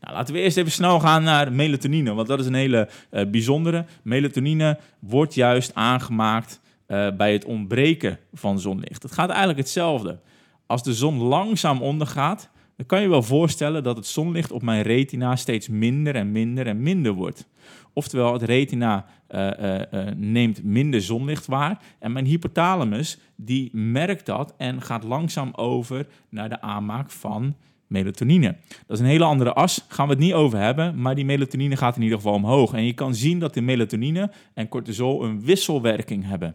Nou, 0.00 0.14
laten 0.14 0.34
we 0.34 0.40
eerst 0.40 0.56
even 0.56 0.72
snel 0.72 1.00
gaan 1.00 1.22
naar 1.22 1.52
melatonine, 1.52 2.14
want 2.14 2.28
dat 2.28 2.40
is 2.40 2.46
een 2.46 2.54
hele 2.54 2.88
uh, 3.10 3.30
bijzondere. 3.30 3.84
Melatonine 4.02 4.78
wordt 4.98 5.34
juist 5.34 5.74
aangemaakt 5.74 6.60
uh, 6.88 7.08
bij 7.16 7.32
het 7.32 7.44
ontbreken 7.44 8.18
van 8.32 8.60
zonlicht. 8.60 9.02
Het 9.02 9.12
gaat 9.12 9.28
eigenlijk 9.28 9.58
hetzelfde. 9.58 10.20
Als 10.66 10.82
de 10.82 10.94
zon 10.94 11.18
langzaam 11.18 11.82
ondergaat, 11.82 12.50
dan 12.76 12.86
kan 12.86 13.02
je 13.02 13.08
wel 13.08 13.22
voorstellen 13.22 13.82
dat 13.82 13.96
het 13.96 14.06
zonlicht 14.06 14.52
op 14.52 14.62
mijn 14.62 14.82
retina 14.82 15.36
steeds 15.36 15.68
minder 15.68 16.14
en 16.14 16.32
minder 16.32 16.66
en 16.66 16.82
minder 16.82 17.12
wordt. 17.12 17.48
Oftewel, 17.92 18.32
het 18.32 18.42
retina 18.42 19.06
uh, 19.30 19.50
uh, 19.60 19.74
uh, 19.92 20.06
neemt 20.16 20.64
minder 20.64 21.02
zonlicht 21.02 21.46
waar 21.46 21.82
en 21.98 22.12
mijn 22.12 22.24
hypothalamus 22.24 23.18
die 23.36 23.70
merkt 23.72 24.26
dat 24.26 24.54
en 24.56 24.82
gaat 24.82 25.04
langzaam 25.04 25.50
over 25.54 26.06
naar 26.28 26.48
de 26.48 26.60
aanmaak 26.60 27.10
van 27.10 27.54
melatonine. 27.86 28.56
Dat 28.86 28.96
is 28.96 29.00
een 29.00 29.10
hele 29.10 29.24
andere 29.24 29.52
as, 29.52 29.84
gaan 29.88 30.06
we 30.06 30.12
het 30.12 30.22
niet 30.22 30.32
over 30.32 30.58
hebben, 30.58 31.00
maar 31.00 31.14
die 31.14 31.24
melatonine 31.24 31.76
gaat 31.76 31.96
in 31.96 32.02
ieder 32.02 32.16
geval 32.16 32.34
omhoog. 32.34 32.72
En 32.72 32.84
je 32.84 32.92
kan 32.92 33.14
zien 33.14 33.38
dat 33.38 33.54
de 33.54 33.60
melatonine 33.60 34.30
en 34.54 34.68
cortisol 34.68 35.24
een 35.24 35.44
wisselwerking 35.44 36.26
hebben. 36.26 36.54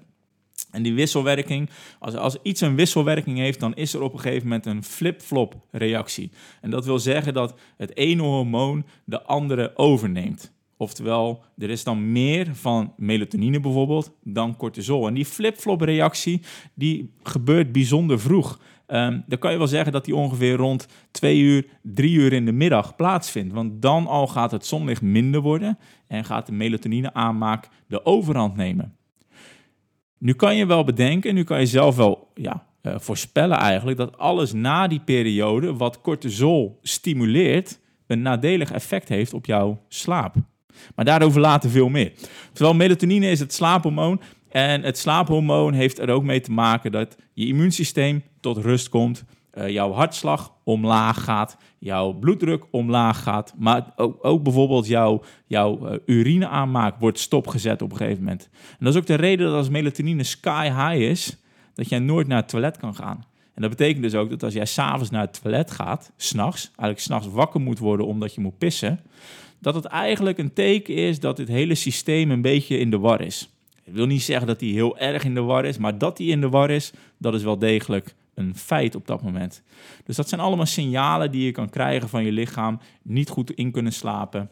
En 0.71 0.83
die 0.83 0.93
wisselwerking, 0.93 1.69
als, 1.99 2.15
als 2.15 2.37
iets 2.41 2.61
een 2.61 2.75
wisselwerking 2.75 3.37
heeft, 3.37 3.59
dan 3.59 3.75
is 3.75 3.93
er 3.93 4.01
op 4.01 4.13
een 4.13 4.19
gegeven 4.19 4.43
moment 4.43 4.65
een 4.65 4.83
flip-flop 4.83 5.55
reactie. 5.71 6.31
En 6.61 6.69
dat 6.69 6.85
wil 6.85 6.99
zeggen 6.99 7.33
dat 7.33 7.59
het 7.77 7.97
ene 7.97 8.21
hormoon 8.21 8.85
de 9.05 9.21
andere 9.21 9.71
overneemt. 9.75 10.55
Oftewel, 10.77 11.43
er 11.57 11.69
is 11.69 11.83
dan 11.83 12.11
meer 12.11 12.55
van 12.55 12.93
melatonine 12.97 13.59
bijvoorbeeld 13.59 14.11
dan 14.23 14.55
cortisol. 14.55 15.07
En 15.07 15.13
die 15.13 15.25
flip-flop 15.25 15.81
reactie 15.81 16.41
die 16.73 17.13
gebeurt 17.23 17.71
bijzonder 17.71 18.19
vroeg. 18.19 18.59
Um, 18.87 19.23
dan 19.27 19.39
kan 19.39 19.51
je 19.51 19.57
wel 19.57 19.67
zeggen 19.67 19.91
dat 19.91 20.05
die 20.05 20.15
ongeveer 20.15 20.55
rond 20.55 20.87
twee 21.11 21.39
uur, 21.39 21.65
drie 21.81 22.13
uur 22.13 22.33
in 22.33 22.45
de 22.45 22.51
middag 22.51 22.95
plaatsvindt. 22.95 23.53
Want 23.53 23.81
dan 23.81 24.07
al 24.07 24.27
gaat 24.27 24.51
het 24.51 24.65
zonlicht 24.65 25.01
minder 25.01 25.41
worden 25.41 25.77
en 26.07 26.25
gaat 26.25 26.45
de 26.45 26.51
melatonine 26.51 27.13
aanmaak 27.13 27.69
de 27.87 28.05
overhand 28.05 28.55
nemen. 28.55 28.95
Nu 30.17 30.33
kan 30.33 30.55
je 30.55 30.65
wel 30.65 30.83
bedenken, 30.83 31.33
nu 31.33 31.43
kan 31.43 31.59
je 31.59 31.65
zelf 31.65 31.95
wel 31.95 32.31
ja, 32.33 32.67
uh, 32.81 32.95
voorspellen 32.97 33.57
eigenlijk 33.57 33.97
dat 33.97 34.17
alles 34.17 34.53
na 34.53 34.87
die 34.87 35.01
periode 35.01 35.75
wat 35.75 36.01
cortisol 36.01 36.79
stimuleert, 36.81 37.79
een 38.07 38.21
nadelig 38.21 38.71
effect 38.71 39.09
heeft 39.09 39.33
op 39.33 39.45
jouw 39.45 39.83
slaap. 39.87 40.35
Maar 40.95 41.05
daarover 41.05 41.41
later 41.41 41.69
veel 41.69 41.89
meer. 41.89 42.11
Terwijl 42.53 42.75
melatonine 42.75 43.29
is 43.29 43.39
het 43.39 43.53
slaaphormoon. 43.53 44.21
En 44.49 44.83
het 44.83 44.97
slaaphormoon 44.97 45.73
heeft 45.73 45.99
er 45.99 46.09
ook 46.09 46.23
mee 46.23 46.41
te 46.41 46.51
maken 46.51 46.91
dat 46.91 47.15
je 47.33 47.47
immuunsysteem 47.47 48.23
tot 48.39 48.57
rust 48.57 48.89
komt. 48.89 49.23
Uh, 49.53 49.69
jouw 49.69 49.91
hartslag 49.91 50.53
omlaag 50.63 51.23
gaat, 51.23 51.57
jouw 51.79 52.13
bloeddruk 52.13 52.63
omlaag 52.71 53.23
gaat, 53.23 53.53
maar 53.57 53.91
ook, 53.95 54.25
ook 54.25 54.43
bijvoorbeeld 54.43 54.87
jouw, 54.87 55.23
jouw 55.45 55.91
uh, 55.91 55.97
urineaanmaak 56.05 56.99
wordt 56.99 57.19
stopgezet 57.19 57.81
op 57.81 57.91
een 57.91 57.97
gegeven 57.97 58.23
moment. 58.23 58.49
En 58.51 58.85
dat 58.85 58.93
is 58.93 58.99
ook 58.99 59.05
de 59.05 59.15
reden 59.15 59.45
dat 59.45 59.55
als 59.55 59.69
melatonine 59.69 60.23
sky 60.23 60.65
high 60.65 61.09
is, 61.09 61.37
dat 61.73 61.89
jij 61.89 61.99
nooit 61.99 62.27
naar 62.27 62.37
het 62.37 62.49
toilet 62.49 62.77
kan 62.77 62.95
gaan. 62.95 63.25
En 63.53 63.61
dat 63.61 63.69
betekent 63.69 64.03
dus 64.03 64.15
ook 64.15 64.29
dat 64.29 64.43
als 64.43 64.53
jij 64.53 64.65
s'avonds 64.65 65.09
naar 65.09 65.21
het 65.21 65.41
toilet 65.41 65.71
gaat, 65.71 66.11
s'nachts, 66.17 66.65
eigenlijk 66.65 66.99
s'nachts 66.99 67.27
wakker 67.27 67.61
moet 67.61 67.79
worden 67.79 68.05
omdat 68.05 68.35
je 68.35 68.41
moet 68.41 68.57
pissen, 68.57 68.99
dat 69.59 69.75
het 69.75 69.85
eigenlijk 69.85 70.37
een 70.37 70.53
teken 70.53 70.95
is 70.95 71.19
dat 71.19 71.37
het 71.37 71.47
hele 71.47 71.75
systeem 71.75 72.31
een 72.31 72.41
beetje 72.41 72.77
in 72.77 72.91
de 72.91 72.99
war 72.99 73.21
is. 73.21 73.49
Ik 73.83 73.93
wil 73.93 74.05
niet 74.05 74.21
zeggen 74.21 74.47
dat 74.47 74.59
hij 74.59 74.69
heel 74.69 74.97
erg 74.97 75.23
in 75.23 75.33
de 75.33 75.41
war 75.41 75.65
is, 75.65 75.77
maar 75.77 75.97
dat 75.97 76.17
hij 76.17 76.27
in 76.27 76.41
de 76.41 76.49
war 76.49 76.69
is, 76.69 76.91
dat 77.17 77.33
is 77.33 77.43
wel 77.43 77.59
degelijk 77.59 78.15
een 78.33 78.55
feit 78.55 78.95
op 78.95 79.07
dat 79.07 79.21
moment. 79.21 79.63
Dus 80.05 80.15
dat 80.15 80.29
zijn 80.29 80.41
allemaal 80.41 80.65
signalen 80.65 81.31
die 81.31 81.45
je 81.45 81.51
kan 81.51 81.69
krijgen 81.69 82.09
van 82.09 82.23
je 82.23 82.31
lichaam. 82.31 82.79
Niet 83.03 83.29
goed 83.29 83.51
in 83.51 83.71
kunnen 83.71 83.93
slapen, 83.93 84.49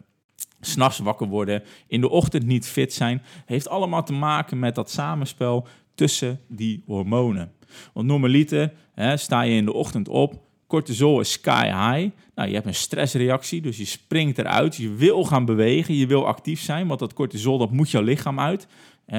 s'nachts 0.59 0.99
wakker 0.99 1.27
worden, 1.27 1.63
in 1.87 2.01
de 2.01 2.09
ochtend 2.09 2.45
niet 2.45 2.67
fit 2.67 2.93
zijn. 2.93 3.21
Heeft 3.45 3.67
allemaal 3.67 4.03
te 4.03 4.13
maken 4.13 4.59
met 4.59 4.75
dat 4.75 4.91
samenspel 4.91 5.67
tussen 5.95 6.39
die 6.47 6.83
hormonen. 6.85 7.51
Want 7.93 8.07
normaliter 8.07 8.73
hè, 8.93 9.17
sta 9.17 9.41
je 9.41 9.55
in 9.55 9.65
de 9.65 9.73
ochtend 9.73 10.07
op, 10.07 10.44
cortisol 10.75 11.19
is 11.19 11.31
sky 11.31 11.65
high. 11.65 12.09
Nou, 12.35 12.47
je 12.47 12.53
hebt 12.53 12.65
een 12.65 12.75
stressreactie, 12.75 13.61
dus 13.61 13.77
je 13.77 13.85
springt 13.85 14.37
eruit. 14.37 14.75
Je 14.75 14.93
wil 14.93 15.23
gaan 15.23 15.45
bewegen, 15.45 15.95
je 15.95 16.07
wil 16.07 16.27
actief 16.27 16.61
zijn, 16.61 16.87
want 16.87 16.99
dat 16.99 17.13
cortisol 17.13 17.57
dat 17.57 17.71
moet 17.71 17.91
jouw 17.91 18.01
lichaam 18.01 18.39
uit. 18.39 18.67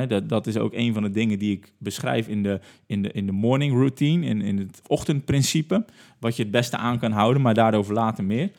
dat, 0.09 0.29
dat 0.29 0.47
is 0.47 0.57
ook 0.57 0.73
een 0.75 0.93
van 0.93 1.03
de 1.03 1.11
dingen 1.11 1.39
die 1.39 1.53
ik 1.53 1.73
beschrijf 1.79 2.29
in 2.29 2.43
de, 2.43 2.61
in 2.87 3.03
de, 3.03 3.13
in 3.13 3.27
de 3.27 3.33
morning 3.33 3.73
routine, 3.73 4.27
in, 4.27 4.43
in 4.43 4.59
het 4.59 4.81
ochtendprincipe. 4.87 5.85
Wat 6.19 6.37
je 6.37 6.43
het 6.43 6.53
beste 6.53 6.77
aan 6.77 6.99
kan 6.99 7.13
houden, 7.13 7.43
maar 7.43 7.55
daarover 7.55 7.95
later 7.95 8.25
meer. 8.25 8.51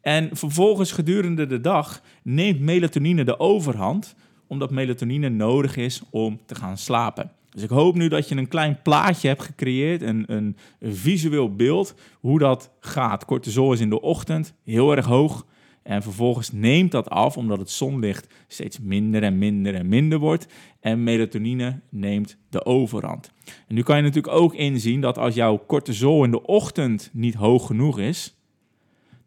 En 0.00 0.28
vervolgens 0.32 0.92
gedurende 0.92 1.46
de 1.46 1.60
dag 1.60 2.02
neemt 2.22 2.60
melatonine 2.60 3.24
de 3.24 3.38
overhand, 3.38 4.14
omdat 4.46 4.70
melatonine 4.70 5.28
nodig 5.28 5.76
is 5.76 6.02
om 6.10 6.40
te 6.46 6.54
gaan 6.54 6.78
slapen. 6.78 7.30
Dus 7.52 7.62
ik 7.62 7.70
hoop 7.70 7.94
nu 7.94 8.08
dat 8.08 8.28
je 8.28 8.36
een 8.36 8.48
klein 8.48 8.82
plaatje 8.82 9.28
hebt 9.28 9.42
gecreëerd, 9.42 10.02
een, 10.02 10.24
een, 10.26 10.56
visueel 10.80 11.54
beeld, 11.54 11.94
hoe 12.20 12.38
dat 12.38 12.70
gaat. 12.80 13.24
Cortisol 13.24 13.72
is 13.72 13.80
in 13.80 13.90
de 13.90 14.00
ochtend 14.00 14.54
heel 14.64 14.96
erg 14.96 15.06
hoog. 15.06 15.46
En 15.82 16.02
vervolgens 16.02 16.52
neemt 16.52 16.90
dat 16.90 17.10
af 17.10 17.36
omdat 17.36 17.58
het 17.58 17.70
zonlicht 17.70 18.34
steeds 18.48 18.78
minder 18.80 19.22
en 19.22 19.38
minder 19.38 19.74
en 19.74 19.88
minder 19.88 20.18
wordt. 20.18 20.46
En 20.80 21.02
melatonine 21.02 21.80
neemt 21.88 22.36
de 22.48 22.64
overhand. 22.64 23.32
En 23.68 23.74
nu 23.74 23.82
kan 23.82 23.96
je 23.96 24.02
natuurlijk 24.02 24.34
ook 24.34 24.54
inzien 24.54 25.00
dat 25.00 25.18
als 25.18 25.34
jouw 25.34 25.64
cortisol 25.66 26.24
in 26.24 26.30
de 26.30 26.46
ochtend 26.46 27.10
niet 27.12 27.34
hoog 27.34 27.66
genoeg 27.66 27.98
is, 27.98 28.34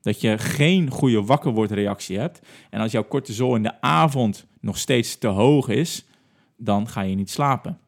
dat 0.02 0.22
je 0.22 0.38
geen 0.38 0.90
goede 0.90 1.24
wakkerwordreactie 1.24 2.20
hebt. 2.20 2.42
En 2.70 2.80
als 2.80 2.92
jouw 2.92 3.08
cortisol 3.08 3.56
in 3.56 3.64
de 3.64 3.82
avond 3.82 4.46
nog 4.60 4.78
steeds 4.78 5.18
te 5.18 5.28
hoog 5.28 5.68
is, 5.68 6.06
dan 6.58 6.88
ga 6.88 7.02
je 7.02 7.16
niet 7.16 7.30
slapen. 7.30 7.80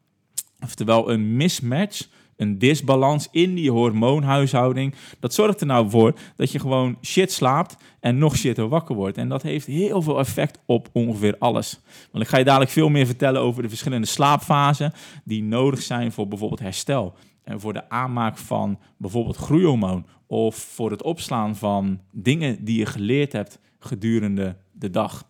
Oftewel 0.62 1.10
een 1.10 1.36
mismatch, 1.36 2.08
een 2.36 2.58
disbalans 2.58 3.28
in 3.30 3.54
die 3.54 3.70
hormoonhuishouding. 3.70 4.94
Dat 5.20 5.34
zorgt 5.34 5.60
er 5.60 5.66
nou 5.66 5.90
voor 5.90 6.14
dat 6.36 6.52
je 6.52 6.58
gewoon 6.58 6.98
shit 7.02 7.32
slaapt 7.32 7.76
en 8.00 8.18
nog 8.18 8.36
shitter 8.36 8.68
wakker 8.68 8.94
wordt. 8.94 9.16
En 9.16 9.28
dat 9.28 9.42
heeft 9.42 9.66
heel 9.66 10.02
veel 10.02 10.18
effect 10.18 10.58
op 10.66 10.88
ongeveer 10.92 11.36
alles. 11.38 11.80
Want 12.10 12.24
ik 12.24 12.30
ga 12.30 12.38
je 12.38 12.44
dadelijk 12.44 12.70
veel 12.70 12.88
meer 12.88 13.06
vertellen 13.06 13.40
over 13.40 13.62
de 13.62 13.68
verschillende 13.68 14.06
slaapfasen 14.06 14.92
die 15.24 15.42
nodig 15.42 15.82
zijn 15.82 16.12
voor 16.12 16.28
bijvoorbeeld 16.28 16.60
herstel. 16.60 17.14
En 17.44 17.60
voor 17.60 17.72
de 17.72 17.88
aanmaak 17.88 18.38
van 18.38 18.78
bijvoorbeeld 18.96 19.36
groeihormoon. 19.36 20.06
Of 20.26 20.56
voor 20.56 20.90
het 20.90 21.02
opslaan 21.02 21.56
van 21.56 22.00
dingen 22.12 22.64
die 22.64 22.78
je 22.78 22.86
geleerd 22.86 23.32
hebt 23.32 23.58
gedurende 23.78 24.56
de 24.72 24.90
dag. 24.90 25.28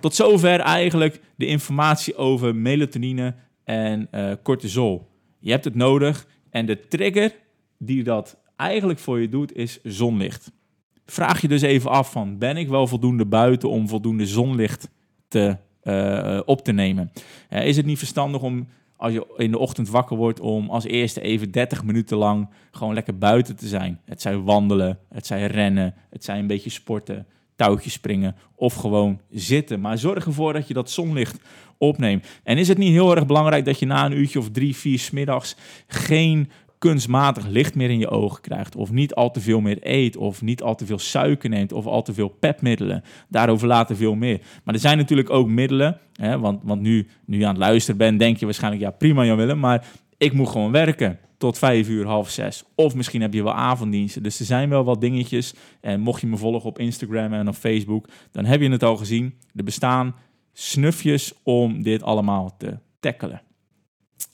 Tot 0.00 0.14
zover 0.14 0.60
eigenlijk 0.60 1.20
de 1.36 1.46
informatie 1.46 2.16
over 2.16 2.54
melatonine 2.54 3.34
en 3.64 4.08
uh, 4.12 4.32
cortisol. 4.42 5.08
Je 5.38 5.50
hebt 5.50 5.64
het 5.64 5.74
nodig 5.74 6.26
en 6.50 6.66
de 6.66 6.88
trigger 6.88 7.34
die 7.78 8.02
dat 8.02 8.38
eigenlijk 8.56 8.98
voor 8.98 9.20
je 9.20 9.28
doet 9.28 9.56
is 9.56 9.82
zonlicht. 9.82 10.52
Vraag 11.06 11.40
je 11.40 11.48
dus 11.48 11.62
even 11.62 11.90
af 11.90 12.10
van 12.10 12.38
ben 12.38 12.56
ik 12.56 12.68
wel 12.68 12.86
voldoende 12.86 13.26
buiten 13.26 13.68
om 13.68 13.88
voldoende 13.88 14.26
zonlicht 14.26 14.88
te, 15.28 15.56
uh, 15.82 16.40
op 16.44 16.64
te 16.64 16.72
nemen? 16.72 17.12
Uh, 17.50 17.66
is 17.66 17.76
het 17.76 17.86
niet 17.86 17.98
verstandig 17.98 18.42
om 18.42 18.66
als 18.96 19.12
je 19.12 19.34
in 19.36 19.50
de 19.50 19.58
ochtend 19.58 19.88
wakker 19.88 20.16
wordt 20.16 20.40
om 20.40 20.70
als 20.70 20.84
eerste 20.84 21.20
even 21.20 21.50
30 21.50 21.84
minuten 21.84 22.16
lang 22.16 22.48
gewoon 22.70 22.94
lekker 22.94 23.18
buiten 23.18 23.56
te 23.56 23.68
zijn? 23.68 24.00
Het 24.04 24.22
zijn 24.22 24.44
wandelen, 24.44 24.98
het 25.08 25.26
zijn 25.26 25.46
rennen, 25.46 25.94
het 26.10 26.24
zijn 26.24 26.38
een 26.38 26.46
beetje 26.46 26.70
sporten, 26.70 27.26
touwtjes 27.56 27.92
springen 27.92 28.36
of 28.54 28.74
gewoon 28.74 29.20
zitten. 29.30 29.80
Maar 29.80 29.98
zorg 29.98 30.26
ervoor 30.26 30.52
dat 30.52 30.68
je 30.68 30.74
dat 30.74 30.90
zonlicht 30.90 31.38
opneemt. 31.78 32.26
En 32.42 32.58
is 32.58 32.68
het 32.68 32.78
niet 32.78 32.92
heel 32.92 33.14
erg 33.14 33.26
belangrijk 33.26 33.64
dat 33.64 33.78
je 33.78 33.86
na 33.86 34.04
een 34.04 34.18
uurtje 34.18 34.38
of 34.38 34.50
drie, 34.50 34.76
vier 34.76 34.98
smiddags 34.98 35.56
geen 35.86 36.50
kunstmatig 36.78 37.46
licht 37.46 37.74
meer 37.74 37.90
in 37.90 37.98
je 37.98 38.08
ogen 38.08 38.40
krijgt. 38.40 38.76
Of 38.76 38.90
niet 38.90 39.14
al 39.14 39.30
te 39.30 39.40
veel 39.40 39.60
meer 39.60 39.78
eet. 39.80 40.16
Of 40.16 40.42
niet 40.42 40.62
al 40.62 40.74
te 40.74 40.86
veel 40.86 40.98
suiker 40.98 41.50
neemt. 41.50 41.72
Of 41.72 41.86
al 41.86 42.02
te 42.02 42.14
veel 42.14 42.28
pepmiddelen. 42.28 43.02
Daarover 43.28 43.66
later 43.66 43.96
veel 43.96 44.14
meer. 44.14 44.40
Maar 44.64 44.74
er 44.74 44.80
zijn 44.80 44.98
natuurlijk 44.98 45.30
ook 45.30 45.48
middelen. 45.48 45.98
Hè, 46.12 46.38
want, 46.38 46.60
want 46.62 46.80
nu, 46.80 47.06
nu 47.24 47.38
je 47.38 47.44
aan 47.44 47.50
het 47.50 47.58
luisteren 47.58 47.98
bent, 47.98 48.18
denk 48.18 48.36
je 48.36 48.44
waarschijnlijk... 48.44 48.82
ja, 48.82 48.90
prima 48.90 49.24
Jan 49.24 49.36
Willem, 49.36 49.58
maar 49.58 49.86
ik 50.24 50.32
moet 50.32 50.48
gewoon 50.48 50.72
werken 50.72 51.18
tot 51.38 51.58
vijf 51.58 51.88
uur, 51.88 52.06
half 52.06 52.30
zes. 52.30 52.64
Of 52.74 52.94
misschien 52.94 53.20
heb 53.20 53.34
je 53.34 53.42
wel 53.42 53.54
avonddiensten. 53.54 54.22
Dus 54.22 54.40
er 54.40 54.46
zijn 54.46 54.68
wel 54.68 54.84
wat 54.84 55.00
dingetjes. 55.00 55.54
En 55.80 56.00
mocht 56.00 56.20
je 56.20 56.26
me 56.26 56.36
volgen 56.36 56.68
op 56.68 56.78
Instagram 56.78 57.32
en 57.32 57.48
op 57.48 57.54
Facebook, 57.54 58.08
dan 58.32 58.44
heb 58.44 58.60
je 58.60 58.70
het 58.70 58.82
al 58.82 58.96
gezien. 58.96 59.34
Er 59.54 59.64
bestaan 59.64 60.14
snufjes 60.52 61.32
om 61.42 61.82
dit 61.82 62.02
allemaal 62.02 62.56
te 62.58 62.78
tackelen. 63.00 63.42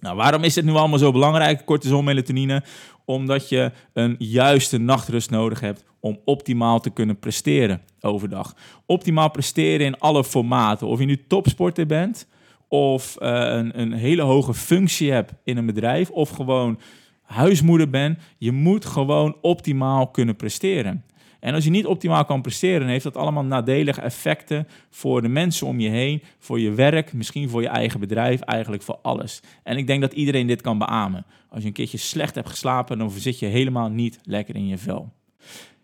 Nou, 0.00 0.16
waarom 0.16 0.44
is 0.44 0.54
het 0.54 0.64
nu 0.64 0.72
allemaal 0.72 0.98
zo 0.98 1.12
belangrijk, 1.12 1.64
cortisol, 1.64 2.02
melatonine? 2.02 2.64
Omdat 3.04 3.48
je 3.48 3.72
een 3.92 4.16
juiste 4.18 4.78
nachtrust 4.78 5.30
nodig 5.30 5.60
hebt 5.60 5.84
om 6.00 6.20
optimaal 6.24 6.80
te 6.80 6.90
kunnen 6.90 7.18
presteren 7.18 7.82
overdag. 8.00 8.56
Optimaal 8.86 9.30
presteren 9.30 9.86
in 9.86 9.98
alle 9.98 10.24
formaten. 10.24 10.86
Of 10.86 10.98
je 10.98 11.04
nu 11.04 11.26
topsporter 11.26 11.86
bent, 11.86 12.26
of 12.70 13.16
uh, 13.20 13.28
een, 13.28 13.80
een 13.80 13.92
hele 13.92 14.22
hoge 14.22 14.54
functie 14.54 15.12
hebt 15.12 15.32
in 15.44 15.56
een 15.56 15.66
bedrijf, 15.66 16.10
of 16.10 16.30
gewoon 16.30 16.80
huismoeder 17.22 17.90
bent. 17.90 18.18
Je 18.38 18.52
moet 18.52 18.84
gewoon 18.84 19.36
optimaal 19.40 20.08
kunnen 20.08 20.36
presteren. 20.36 21.04
En 21.40 21.54
als 21.54 21.64
je 21.64 21.70
niet 21.70 21.86
optimaal 21.86 22.24
kan 22.24 22.42
presteren, 22.42 22.88
heeft 22.88 23.04
dat 23.04 23.16
allemaal 23.16 23.44
nadelige 23.44 24.00
effecten 24.00 24.66
voor 24.90 25.22
de 25.22 25.28
mensen 25.28 25.66
om 25.66 25.80
je 25.80 25.88
heen, 25.88 26.22
voor 26.38 26.60
je 26.60 26.70
werk, 26.70 27.12
misschien 27.12 27.48
voor 27.48 27.62
je 27.62 27.68
eigen 27.68 28.00
bedrijf, 28.00 28.40
eigenlijk 28.40 28.82
voor 28.82 28.98
alles. 29.02 29.40
En 29.62 29.76
ik 29.76 29.86
denk 29.86 30.00
dat 30.00 30.12
iedereen 30.12 30.46
dit 30.46 30.60
kan 30.60 30.78
beamen. 30.78 31.26
Als 31.48 31.60
je 31.60 31.66
een 31.66 31.72
keertje 31.72 31.98
slecht 31.98 32.34
hebt 32.34 32.48
geslapen, 32.48 32.98
dan 32.98 33.10
zit 33.10 33.38
je 33.38 33.46
helemaal 33.46 33.88
niet 33.88 34.18
lekker 34.22 34.54
in 34.54 34.66
je 34.66 34.78
vel. 34.78 35.12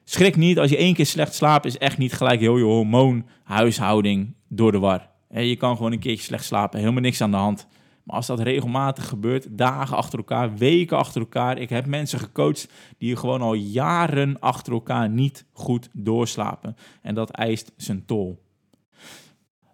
Schrik 0.04 0.36
niet, 0.36 0.58
als 0.58 0.70
je 0.70 0.76
één 0.76 0.94
keer 0.94 1.06
slecht 1.06 1.34
slaapt, 1.34 1.64
is 1.64 1.78
echt 1.78 1.98
niet 1.98 2.12
gelijk 2.12 2.40
heel 2.40 2.56
je 2.56 2.64
hormoonhuishouding 2.64 4.34
door 4.48 4.72
de 4.72 4.78
war. 4.78 5.14
Je 5.28 5.56
kan 5.56 5.76
gewoon 5.76 5.92
een 5.92 5.98
keertje 5.98 6.24
slecht 6.24 6.44
slapen, 6.44 6.78
helemaal 6.78 7.00
niks 7.00 7.20
aan 7.20 7.30
de 7.30 7.36
hand. 7.36 7.66
Maar 8.06 8.16
als 8.16 8.26
dat 8.26 8.40
regelmatig 8.40 9.08
gebeurt, 9.08 9.58
dagen 9.58 9.96
achter 9.96 10.18
elkaar, 10.18 10.56
weken 10.56 10.96
achter 10.96 11.20
elkaar. 11.20 11.58
Ik 11.58 11.68
heb 11.68 11.86
mensen 11.86 12.18
gecoacht 12.18 12.68
die 12.98 13.16
gewoon 13.16 13.42
al 13.42 13.54
jaren 13.54 14.40
achter 14.40 14.72
elkaar 14.72 15.10
niet 15.10 15.44
goed 15.52 15.88
doorslapen. 15.92 16.76
En 17.02 17.14
dat 17.14 17.30
eist 17.30 17.72
zijn 17.76 18.04
tol. 18.04 18.44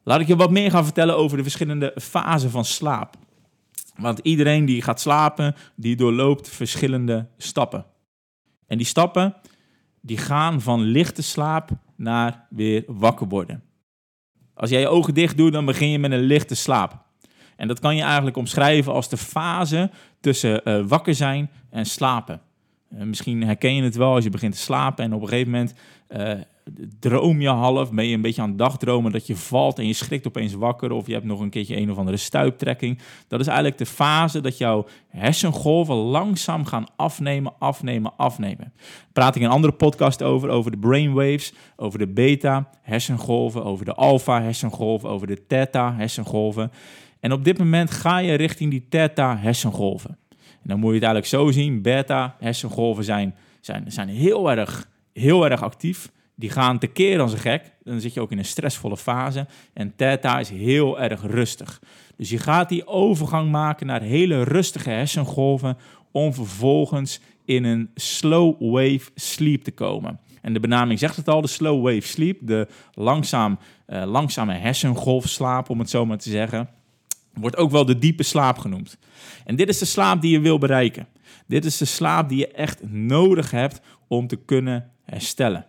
Laat 0.04 0.21
ik 0.21 0.26
je 0.26 0.37
wat 0.37 0.50
meer 0.50 0.71
gaan 0.71 0.85
vertellen 0.85 1.16
over 1.16 1.37
de 1.37 1.42
verschillende 1.42 1.94
fasen 1.97 2.50
van 2.50 2.64
slaap. 2.64 3.16
Want 3.97 4.18
iedereen 4.18 4.64
die 4.64 4.82
gaat 4.82 5.00
slapen, 5.00 5.54
die 5.76 5.97
doorloopt 5.97 6.49
verschillende 6.49 7.28
stappen. 7.37 7.87
En 8.66 8.76
die 8.76 8.87
stappen, 8.87 9.35
die 10.00 10.18
gaan 10.18 10.61
van 10.61 10.80
lichte 10.80 11.23
slaap 11.23 11.71
naar 11.97 12.47
weer 12.50 12.85
wakker 12.87 13.28
worden. 13.28 13.62
Als 14.62 14.71
jij 14.71 14.81
je 14.81 14.88
ogen 14.88 15.14
dicht 15.14 15.37
doet, 15.37 15.52
dan 15.52 15.64
begin 15.64 15.90
je 15.90 15.99
met 15.99 16.12
een 16.12 16.21
lichte 16.21 16.54
slaap. 16.54 16.99
En 17.57 17.69
dat 17.69 17.81
kan 17.81 17.97
je 17.97 18.02
eigenlijk 18.02 18.37
omschrijven 18.37 18.92
als 18.92 19.09
de 19.09 19.16
fase 19.16 19.90
tussen 20.21 20.61
uh, 20.64 20.85
wakker 20.87 21.14
zijn 21.14 21.50
en 21.71 21.87
slapen. 21.87 22.40
Misschien 22.99 23.42
herken 23.42 23.75
je 23.75 23.82
het 23.82 23.96
wel 23.96 24.14
als 24.14 24.25
je 24.25 24.30
begint 24.30 24.52
te 24.52 24.61
slapen 24.61 25.04
en 25.04 25.14
op 25.14 25.22
een 25.22 25.28
gegeven 25.28 25.50
moment 25.50 25.75
droom 26.99 27.40
je 27.40 27.49
half, 27.49 27.92
ben 27.92 28.06
je 28.06 28.14
een 28.14 28.20
beetje 28.20 28.42
aan 28.42 28.49
het 28.49 28.58
dagdromen 28.58 29.12
dat 29.12 29.26
je 29.26 29.37
valt 29.37 29.78
en 29.78 29.87
je 29.87 29.92
schrikt 29.92 30.26
opeens 30.26 30.54
wakker 30.54 30.92
of 30.92 31.06
je 31.06 31.12
hebt 31.12 31.25
nog 31.25 31.40
een 31.40 31.50
keertje 31.50 31.76
een 31.76 31.90
of 31.90 31.96
andere 31.99 32.16
stuiptrekking. 32.16 32.99
Dat 33.28 33.40
is 33.40 33.46
eigenlijk 33.46 33.78
de 33.78 33.87
fase 33.87 34.40
dat 34.40 34.58
jouw 34.58 34.87
hersengolven 35.08 35.94
langzaam 35.94 36.64
gaan 36.64 36.87
afnemen, 36.96 37.52
afnemen, 37.58 38.16
afnemen. 38.16 38.72
Praat 39.12 39.34
ik 39.34 39.40
in 39.42 39.46
een 39.46 39.54
andere 39.54 39.72
podcast 39.72 40.22
over, 40.22 40.49
over 40.49 40.70
de 40.70 40.78
brainwaves, 40.78 41.52
over 41.76 41.99
de 41.99 42.08
beta 42.08 42.70
hersengolven, 42.82 43.64
over 43.64 43.84
de 43.84 43.94
alpha 43.94 44.42
hersengolven, 44.42 45.08
over 45.08 45.26
de 45.26 45.46
theta 45.46 45.94
hersengolven. 45.94 46.72
En 47.20 47.32
op 47.32 47.44
dit 47.44 47.58
moment 47.58 47.90
ga 47.90 48.18
je 48.18 48.34
richting 48.34 48.70
die 48.70 48.87
theta 48.88 49.37
hersengolven. 49.38 50.18
En 50.62 50.69
dan 50.69 50.78
moet 50.78 50.88
je 50.88 50.95
het 50.95 51.04
eigenlijk 51.04 51.35
zo 51.35 51.50
zien, 51.50 51.83
beta 51.83 52.37
hersengolven 52.38 53.04
zijn, 53.04 53.35
zijn, 53.61 53.92
zijn 53.92 54.09
heel 54.09 54.50
erg 54.50 54.90
heel 55.12 55.50
erg 55.50 55.62
actief. 55.62 56.11
Die 56.35 56.50
gaan 56.50 56.78
tekeer 56.78 57.21
als 57.21 57.33
een 57.33 57.38
gek. 57.38 57.73
Dan 57.85 58.00
zit 58.00 58.14
je 58.14 58.21
ook 58.21 58.31
in 58.31 58.38
een 58.38 58.45
stressvolle 58.45 58.97
fase. 58.97 59.47
En 59.73 59.97
theta 59.97 60.38
is 60.38 60.49
heel 60.49 61.00
erg 61.00 61.23
rustig. 61.23 61.81
Dus 62.16 62.31
je 62.31 62.38
gaat 62.38 62.69
die 62.69 62.87
overgang 62.87 63.50
maken 63.50 63.87
naar 63.87 64.02
hele 64.02 64.42
rustige 64.42 64.90
hersengolven 64.90 65.76
om 66.11 66.35
vervolgens 66.35 67.21
in 67.45 67.64
een 67.64 67.90
slow 67.95 68.73
wave 68.73 69.11
sleep 69.14 69.62
te 69.62 69.71
komen. 69.71 70.21
En 70.42 70.52
de 70.52 70.61
benaming 70.61 70.99
zegt 70.99 71.16
het 71.16 71.28
al, 71.28 71.40
de 71.40 71.49
slow 71.49 71.85
wave 71.85 72.00
sleep, 72.09 72.38
de 72.40 72.69
langzaam, 72.95 73.59
uh, 73.88 74.04
langzame 74.07 74.54
hersengolfslaap, 74.54 75.71
om 75.71 75.78
het 75.78 75.90
zo 75.90 76.07
maar 76.07 76.19
te 76.19 76.31
zeggen, 76.31 76.69
wordt 77.34 77.56
ook 77.56 77.70
wel 77.70 77.84
de 77.84 77.98
diepe 77.98 78.22
slaap 78.22 78.58
genoemd. 78.58 78.98
En 79.44 79.56
dit 79.56 79.68
is 79.68 79.78
de 79.78 79.84
slaap 79.84 80.20
die 80.20 80.30
je 80.30 80.40
wil 80.40 80.58
bereiken. 80.58 81.08
Dit 81.46 81.64
is 81.64 81.76
de 81.76 81.84
slaap 81.84 82.28
die 82.28 82.38
je 82.38 82.48
echt 82.48 82.90
nodig 82.90 83.50
hebt 83.50 83.80
om 84.08 84.26
te 84.26 84.36
kunnen 84.36 84.90
herstellen. 85.04 85.66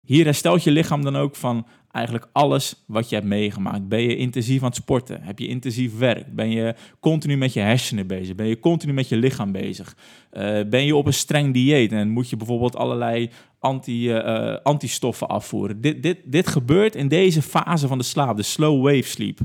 Hier 0.00 0.24
herstelt 0.24 0.64
je 0.64 0.70
lichaam 0.70 1.04
dan 1.04 1.16
ook 1.16 1.36
van 1.36 1.66
eigenlijk 1.90 2.28
alles 2.32 2.84
wat 2.86 3.08
je 3.08 3.14
hebt 3.14 3.26
meegemaakt. 3.26 3.88
Ben 3.88 4.00
je 4.00 4.16
intensief 4.16 4.60
aan 4.60 4.68
het 4.68 4.76
sporten? 4.76 5.22
Heb 5.22 5.38
je 5.38 5.46
intensief 5.46 5.98
werk? 5.98 6.34
Ben 6.34 6.50
je 6.50 6.74
continu 7.00 7.36
met 7.36 7.52
je 7.52 7.60
hersenen 7.60 8.06
bezig? 8.06 8.34
Ben 8.34 8.46
je 8.46 8.60
continu 8.60 8.92
met 8.92 9.08
je 9.08 9.16
lichaam 9.16 9.52
bezig? 9.52 9.96
Uh, 10.32 10.60
ben 10.66 10.84
je 10.84 10.96
op 10.96 11.06
een 11.06 11.14
streng 11.14 11.52
dieet 11.52 11.92
en 11.92 12.08
moet 12.10 12.30
je 12.30 12.36
bijvoorbeeld 12.36 12.76
allerlei 12.76 13.30
anti, 13.58 14.16
uh, 14.16 14.56
antistoffen 14.62 15.28
afvoeren? 15.28 15.80
Dit, 15.80 16.02
dit, 16.02 16.18
dit 16.24 16.46
gebeurt 16.46 16.94
in 16.94 17.08
deze 17.08 17.42
fase 17.42 17.88
van 17.88 17.98
de 17.98 18.04
slaap, 18.04 18.36
de 18.36 18.42
slow 18.42 18.84
wave 18.84 19.08
sleep. 19.08 19.38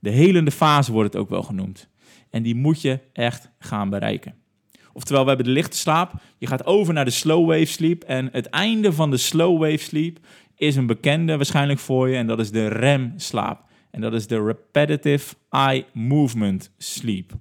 De 0.00 0.10
helende 0.10 0.50
fase 0.50 0.92
wordt 0.92 1.12
het 1.12 1.22
ook 1.22 1.28
wel 1.28 1.42
genoemd. 1.42 1.88
En 2.30 2.42
die 2.42 2.54
moet 2.54 2.80
je 2.80 3.00
echt 3.12 3.50
gaan 3.58 3.90
bereiken. 3.90 4.34
Oftewel, 4.92 5.22
we 5.22 5.28
hebben 5.28 5.46
de 5.46 5.52
lichte 5.52 5.76
slaap. 5.76 6.12
Je 6.38 6.46
gaat 6.46 6.66
over 6.66 6.94
naar 6.94 7.04
de 7.04 7.10
slow 7.10 7.48
wave 7.48 7.64
sleep. 7.64 8.04
En 8.04 8.28
het 8.32 8.46
einde 8.46 8.92
van 8.92 9.10
de 9.10 9.16
slow 9.16 9.60
wave 9.60 9.78
sleep 9.78 10.18
is 10.56 10.76
een 10.76 10.86
bekende 10.86 11.36
waarschijnlijk 11.36 11.78
voor 11.78 12.08
je. 12.08 12.16
En 12.16 12.26
dat 12.26 12.38
is 12.38 12.50
de 12.50 12.68
REM 12.68 13.12
slaap. 13.16 13.64
En 13.90 14.00
dat 14.00 14.12
is 14.12 14.26
de 14.26 14.42
Repetitive 14.42 15.34
Eye 15.50 15.84
Movement 15.92 16.72
Sleep. 16.78 17.32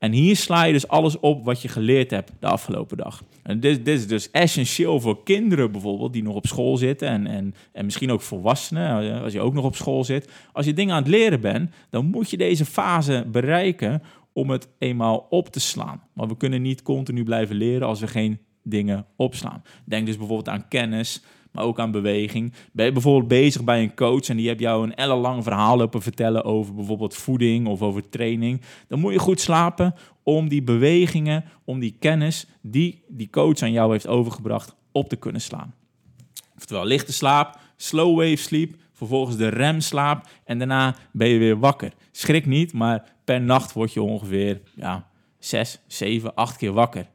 En 0.00 0.12
hier 0.12 0.36
sla 0.36 0.64
je 0.64 0.72
dus 0.72 0.88
alles 0.88 1.18
op 1.18 1.44
wat 1.44 1.62
je 1.62 1.68
geleerd 1.68 2.10
hebt 2.10 2.32
de 2.38 2.46
afgelopen 2.46 2.96
dag. 2.96 3.24
En 3.42 3.60
dit, 3.60 3.84
dit 3.84 3.98
is 3.98 4.06
dus 4.06 4.30
essentieel 4.30 5.00
voor 5.00 5.22
kinderen 5.22 5.72
bijvoorbeeld 5.72 6.12
die 6.12 6.22
nog 6.22 6.34
op 6.34 6.46
school 6.46 6.76
zitten 6.76 7.08
en, 7.08 7.26
en, 7.26 7.54
en 7.72 7.84
misschien 7.84 8.10
ook 8.10 8.20
volwassenen 8.20 9.22
als 9.22 9.32
je 9.32 9.40
ook 9.40 9.54
nog 9.54 9.64
op 9.64 9.76
school 9.76 10.04
zit. 10.04 10.30
Als 10.52 10.66
je 10.66 10.72
dingen 10.72 10.94
aan 10.94 11.02
het 11.02 11.10
leren 11.10 11.40
bent, 11.40 11.70
dan 11.90 12.06
moet 12.06 12.30
je 12.30 12.36
deze 12.36 12.64
fase 12.64 13.26
bereiken 13.32 14.02
om 14.32 14.50
het 14.50 14.68
eenmaal 14.78 15.26
op 15.30 15.48
te 15.48 15.60
slaan. 15.60 16.02
Maar 16.14 16.28
we 16.28 16.36
kunnen 16.36 16.62
niet 16.62 16.82
continu 16.82 17.24
blijven 17.24 17.56
leren 17.56 17.86
als 17.86 18.00
we 18.00 18.06
geen 18.06 18.38
dingen 18.62 19.06
opslaan. 19.16 19.62
Denk 19.84 20.06
dus 20.06 20.16
bijvoorbeeld 20.16 20.48
aan 20.48 20.68
kennis, 20.68 21.22
maar 21.52 21.64
ook 21.64 21.78
aan 21.78 21.90
beweging. 21.90 22.52
Ben 22.72 22.86
je 22.86 22.92
bijvoorbeeld 22.92 23.28
bezig 23.28 23.64
bij 23.64 23.82
een 23.82 23.94
coach 23.94 24.28
en 24.28 24.36
die 24.36 24.48
hebt 24.48 24.60
jou 24.60 24.84
een 24.84 24.94
ellenlang 24.94 25.42
verhaal 25.42 25.76
lopen 25.76 26.02
vertellen 26.02 26.44
over 26.44 26.74
bijvoorbeeld 26.74 27.14
voeding 27.14 27.66
of 27.66 27.82
over 27.82 28.08
training, 28.08 28.60
dan 28.88 29.00
moet 29.00 29.12
je 29.12 29.18
goed 29.18 29.40
slapen 29.40 29.94
om 30.22 30.48
die 30.48 30.62
bewegingen, 30.62 31.44
om 31.64 31.80
die 31.80 31.96
kennis 31.98 32.46
die 32.60 33.02
die 33.08 33.30
coach 33.30 33.62
aan 33.62 33.72
jou 33.72 33.92
heeft 33.92 34.06
overgebracht 34.06 34.74
op 34.92 35.08
te 35.08 35.16
kunnen 35.16 35.40
slaan. 35.40 35.74
Oftewel 36.56 36.84
lichte 36.84 37.12
slaap, 37.12 37.58
slow 37.76 38.18
wave 38.18 38.36
sleep, 38.36 38.74
vervolgens 38.92 39.36
de 39.36 39.48
remslaap 39.48 40.28
en 40.44 40.58
daarna 40.58 40.96
ben 41.12 41.28
je 41.28 41.38
weer 41.38 41.58
wakker. 41.58 41.92
Schrik 42.10 42.46
niet, 42.46 42.72
maar 42.72 43.04
per 43.24 43.40
nacht 43.40 43.72
word 43.72 43.92
je 43.92 44.02
ongeveer 44.02 44.60
ja, 44.74 45.08
6, 45.38 45.80
7, 45.86 46.34
8 46.34 46.56
keer 46.56 46.72
wakker. 46.72 47.06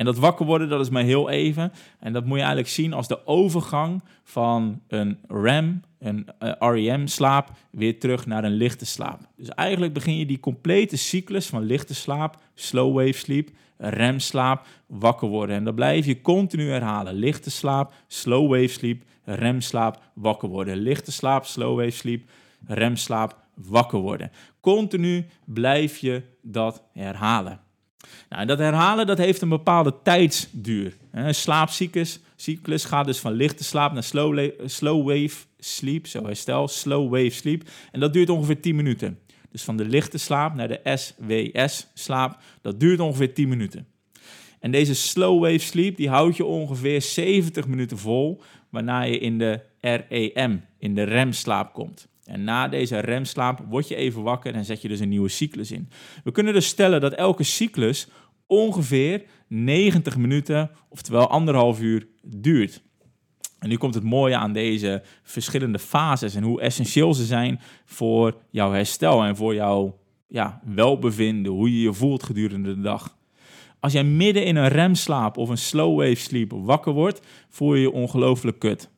En 0.00 0.06
dat 0.06 0.18
wakker 0.18 0.46
worden, 0.46 0.68
dat 0.68 0.80
is 0.80 0.90
maar 0.90 1.02
heel 1.02 1.30
even. 1.30 1.72
En 1.98 2.12
dat 2.12 2.24
moet 2.24 2.36
je 2.36 2.38
eigenlijk 2.38 2.68
zien 2.68 2.92
als 2.92 3.08
de 3.08 3.26
overgang 3.26 4.02
van 4.22 4.80
een 4.88 5.18
REM, 5.28 5.82
een 5.98 6.26
uh, 6.42 6.52
REM-slaap, 6.58 7.50
weer 7.70 7.98
terug 7.98 8.26
naar 8.26 8.44
een 8.44 8.52
lichte 8.52 8.86
slaap. 8.86 9.20
Dus 9.36 9.48
eigenlijk 9.48 9.92
begin 9.92 10.16
je 10.16 10.26
die 10.26 10.40
complete 10.40 10.96
cyclus 10.96 11.46
van 11.46 11.62
lichte 11.62 11.94
slaap, 11.94 12.36
slow 12.54 12.96
wave 12.96 13.12
sleep, 13.12 13.50
REM-slaap, 13.76 14.66
wakker 14.86 15.28
worden. 15.28 15.56
En 15.56 15.64
dat 15.64 15.74
blijf 15.74 16.06
je 16.06 16.20
continu 16.20 16.70
herhalen. 16.70 17.14
Lichte 17.14 17.50
slaap, 17.50 17.92
slow 18.06 18.50
wave 18.50 18.68
sleep, 18.68 19.02
REM-slaap, 19.24 20.02
wakker 20.14 20.48
worden. 20.48 20.76
Lichte 20.76 21.12
slaap, 21.12 21.44
slow 21.44 21.78
wave 21.78 21.90
sleep, 21.90 22.30
REM-slaap, 22.66 23.36
wakker 23.54 23.98
worden. 23.98 24.30
Continu 24.60 25.26
blijf 25.44 25.96
je 25.96 26.22
dat 26.42 26.82
herhalen. 26.92 27.60
Nou, 28.28 28.46
dat 28.46 28.58
herhalen 28.58 29.06
dat 29.06 29.18
heeft 29.18 29.42
een 29.42 29.48
bepaalde 29.48 29.94
tijdsduur. 30.02 30.96
Een 31.10 31.34
slaapcyclus 31.34 32.20
cyclus 32.40 32.84
gaat 32.84 33.06
dus 33.06 33.18
van 33.18 33.32
lichte 33.32 33.64
slaap 33.64 33.92
naar 33.92 34.02
slow, 34.66 35.08
wave 35.08 35.46
sleep, 35.58 36.06
zo 36.06 36.24
herstel, 36.24 36.68
slow 36.68 37.10
wave 37.10 37.30
sleep. 37.30 37.68
En 37.92 38.00
dat 38.00 38.12
duurt 38.12 38.30
ongeveer 38.30 38.60
10 38.60 38.76
minuten. 38.76 39.18
Dus 39.50 39.62
van 39.62 39.76
de 39.76 39.84
lichte 39.84 40.18
slaap 40.18 40.54
naar 40.54 40.68
de 40.68 40.80
SWS 40.84 41.86
slaap, 41.94 42.38
dat 42.60 42.80
duurt 42.80 43.00
ongeveer 43.00 43.34
10 43.34 43.48
minuten. 43.48 43.86
En 44.60 44.70
deze 44.70 44.94
slow 44.94 45.42
wave 45.42 45.58
sleep 45.58 45.96
die 45.96 46.08
houdt 46.08 46.36
je 46.36 46.44
ongeveer 46.44 47.02
70 47.02 47.66
minuten 47.66 47.98
vol, 47.98 48.42
waarna 48.68 49.02
je 49.02 49.18
in 49.18 49.38
de 49.38 49.60
REM, 49.80 50.64
in 50.78 50.94
de 50.94 51.02
REM-slaap 51.02 51.72
komt. 51.72 52.08
En 52.30 52.44
na 52.44 52.68
deze 52.68 52.98
remslaap 52.98 53.64
word 53.68 53.88
je 53.88 53.94
even 53.94 54.22
wakker 54.22 54.54
en 54.54 54.64
zet 54.64 54.82
je 54.82 54.88
dus 54.88 55.00
een 55.00 55.08
nieuwe 55.08 55.28
cyclus 55.28 55.70
in. 55.70 55.88
We 56.24 56.32
kunnen 56.32 56.52
dus 56.52 56.66
stellen 56.66 57.00
dat 57.00 57.12
elke 57.12 57.42
cyclus 57.42 58.08
ongeveer 58.46 59.22
90 59.48 60.16
minuten, 60.16 60.70
oftewel 60.88 61.28
anderhalf 61.28 61.80
uur, 61.80 62.06
duurt. 62.22 62.82
En 63.58 63.68
nu 63.68 63.76
komt 63.76 63.94
het 63.94 64.04
mooie 64.04 64.36
aan 64.36 64.52
deze 64.52 65.02
verschillende 65.22 65.78
fases 65.78 66.34
en 66.34 66.42
hoe 66.42 66.60
essentieel 66.60 67.14
ze 67.14 67.24
zijn 67.24 67.60
voor 67.84 68.36
jouw 68.50 68.72
herstel 68.72 69.22
en 69.22 69.36
voor 69.36 69.54
jouw 69.54 69.98
ja, 70.28 70.60
welbevinden, 70.64 71.52
hoe 71.52 71.72
je 71.72 71.80
je 71.80 71.92
voelt 71.92 72.22
gedurende 72.22 72.74
de 72.74 72.80
dag. 72.80 73.16
Als 73.80 73.92
jij 73.92 74.04
midden 74.04 74.44
in 74.44 74.56
een 74.56 74.68
remslaap 74.68 75.36
of 75.36 75.48
een 75.48 75.58
slow 75.58 75.98
wave 75.98 76.14
sleep 76.14 76.52
wakker 76.52 76.92
wordt, 76.92 77.26
voel 77.48 77.74
je 77.74 77.80
je 77.80 77.92
ongelooflijk 77.92 78.58
kut. 78.58 78.90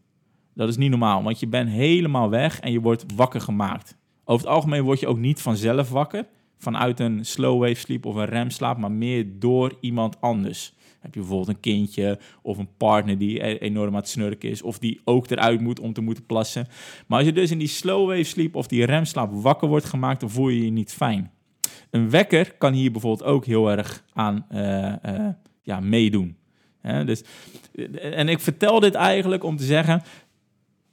Dat 0.54 0.68
is 0.68 0.76
niet 0.76 0.90
normaal, 0.90 1.22
want 1.22 1.40
je 1.40 1.46
bent 1.46 1.68
helemaal 1.68 2.30
weg 2.30 2.60
en 2.60 2.72
je 2.72 2.80
wordt 2.80 3.04
wakker 3.14 3.40
gemaakt. 3.40 3.96
Over 4.24 4.46
het 4.46 4.54
algemeen 4.54 4.82
word 4.82 5.00
je 5.00 5.06
ook 5.06 5.18
niet 5.18 5.40
vanzelf 5.40 5.90
wakker, 5.90 6.26
vanuit 6.58 7.00
een 7.00 7.24
slow 7.24 7.60
wave 7.60 7.74
sleep 7.74 8.06
of 8.06 8.14
een 8.14 8.24
remslaap, 8.24 8.78
maar 8.78 8.92
meer 8.92 9.26
door 9.38 9.76
iemand 9.80 10.20
anders. 10.20 10.74
Heb 11.00 11.14
je 11.14 11.20
bijvoorbeeld 11.20 11.48
een 11.48 11.60
kindje 11.60 12.18
of 12.42 12.58
een 12.58 12.76
partner 12.76 13.18
die 13.18 13.44
e- 13.44 13.56
enorm 13.56 13.88
aan 13.88 14.00
het 14.00 14.08
snurken 14.08 14.50
is, 14.50 14.62
of 14.62 14.78
die 14.78 15.00
ook 15.04 15.30
eruit 15.30 15.60
moet 15.60 15.80
om 15.80 15.92
te 15.92 16.00
moeten 16.00 16.26
plassen. 16.26 16.66
Maar 17.06 17.18
als 17.18 17.26
je 17.26 17.32
dus 17.32 17.50
in 17.50 17.58
die 17.58 17.68
slow 17.68 18.08
wave 18.08 18.22
sleep 18.22 18.54
of 18.54 18.66
die 18.66 18.84
remslaap 18.84 19.32
wakker 19.32 19.68
wordt 19.68 19.84
gemaakt, 19.84 20.20
dan 20.20 20.30
voel 20.30 20.48
je 20.48 20.64
je 20.64 20.70
niet 20.70 20.92
fijn. 20.92 21.30
Een 21.90 22.10
wekker 22.10 22.54
kan 22.54 22.72
hier 22.72 22.92
bijvoorbeeld 22.92 23.28
ook 23.28 23.44
heel 23.44 23.70
erg 23.70 24.04
aan 24.12 24.46
uh, 24.52 24.92
uh, 25.06 25.28
ja, 25.62 25.80
meedoen. 25.80 26.36
dus, 26.82 27.24
en 28.00 28.28
ik 28.28 28.40
vertel 28.40 28.80
dit 28.80 28.94
eigenlijk 28.94 29.44
om 29.44 29.56
te 29.56 29.64
zeggen, 29.64 30.02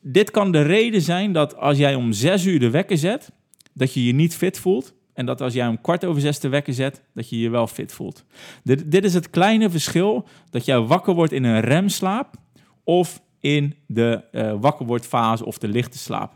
dit 0.02 0.32
kan 0.32 0.52
de 0.52 0.62
reden 0.62 1.02
zijn 1.02 1.32
dat 1.32 1.56
als 1.58 1.78
jij 1.78 1.96
om 1.96 2.12
zes 2.12 2.46
uur 2.46 2.60
de 2.60 2.70
wekker 2.70 2.98
zet, 2.98 3.32
dat 3.74 3.94
je 3.94 4.06
je 4.06 4.14
niet 4.14 4.36
fit 4.36 4.60
voelt. 4.60 4.94
En 5.14 5.26
dat 5.26 5.42
als 5.42 5.54
jij 5.54 5.68
om 5.68 5.82
kwart 5.82 6.06
over 6.06 6.22
zes 6.22 6.40
de 6.40 6.50
wekker 6.50 6.74
zet, 6.74 7.04
dat 7.14 7.30
je 7.30 7.40
je 7.40 7.50
wel 7.50 7.68
fit 7.68 7.92
voelt. 7.92 8.26
Dit, 8.64 8.92
dit 8.92 9.04
is 9.04 9.14
het 9.14 9.30
kleine 9.30 9.70
verschil 9.70 10.28
dat 10.50 10.66
jij 10.66 10.80
wakker 10.80 11.14
wordt 11.14 11.32
in 11.32 11.44
een 11.44 11.62
remslaap 11.62 12.36
of 12.84 13.22
in 13.40 13.76
de 13.86 14.24
uh, 14.32 14.54
wakker 14.60 14.86
wordt 14.86 15.06
fase 15.06 15.46
of 15.46 15.58
de 15.58 15.68
lichte 15.68 15.98
slaap. 15.98 16.34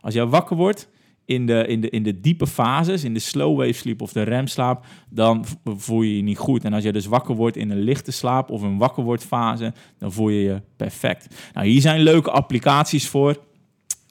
Als 0.00 0.14
jij 0.14 0.26
wakker 0.26 0.56
wordt 0.56 0.88
in 1.28 1.46
de, 1.46 1.66
in, 1.66 1.80
de, 1.80 1.90
in 1.90 2.02
de 2.02 2.20
diepe 2.20 2.46
fases, 2.46 3.04
in 3.04 3.14
de 3.14 3.20
slow 3.20 3.58
wave 3.58 3.72
sleep 3.72 4.02
of 4.02 4.12
de 4.12 4.22
remslaap, 4.22 4.84
dan 5.10 5.44
voel 5.64 6.02
je 6.02 6.16
je 6.16 6.22
niet 6.22 6.38
goed. 6.38 6.64
En 6.64 6.72
als 6.72 6.84
je 6.84 6.92
dus 6.92 7.06
wakker 7.06 7.34
wordt 7.34 7.56
in 7.56 7.70
een 7.70 7.80
lichte 7.80 8.10
slaap 8.10 8.50
of 8.50 8.62
een 8.62 8.78
wakker 8.78 9.02
wordt 9.02 9.24
fase, 9.24 9.72
dan 9.98 10.12
voel 10.12 10.28
je 10.28 10.42
je 10.42 10.62
perfect. 10.76 11.34
Nou, 11.54 11.66
hier 11.66 11.80
zijn 11.80 12.00
leuke 12.00 12.30
applicaties 12.30 13.08
voor. 13.08 13.36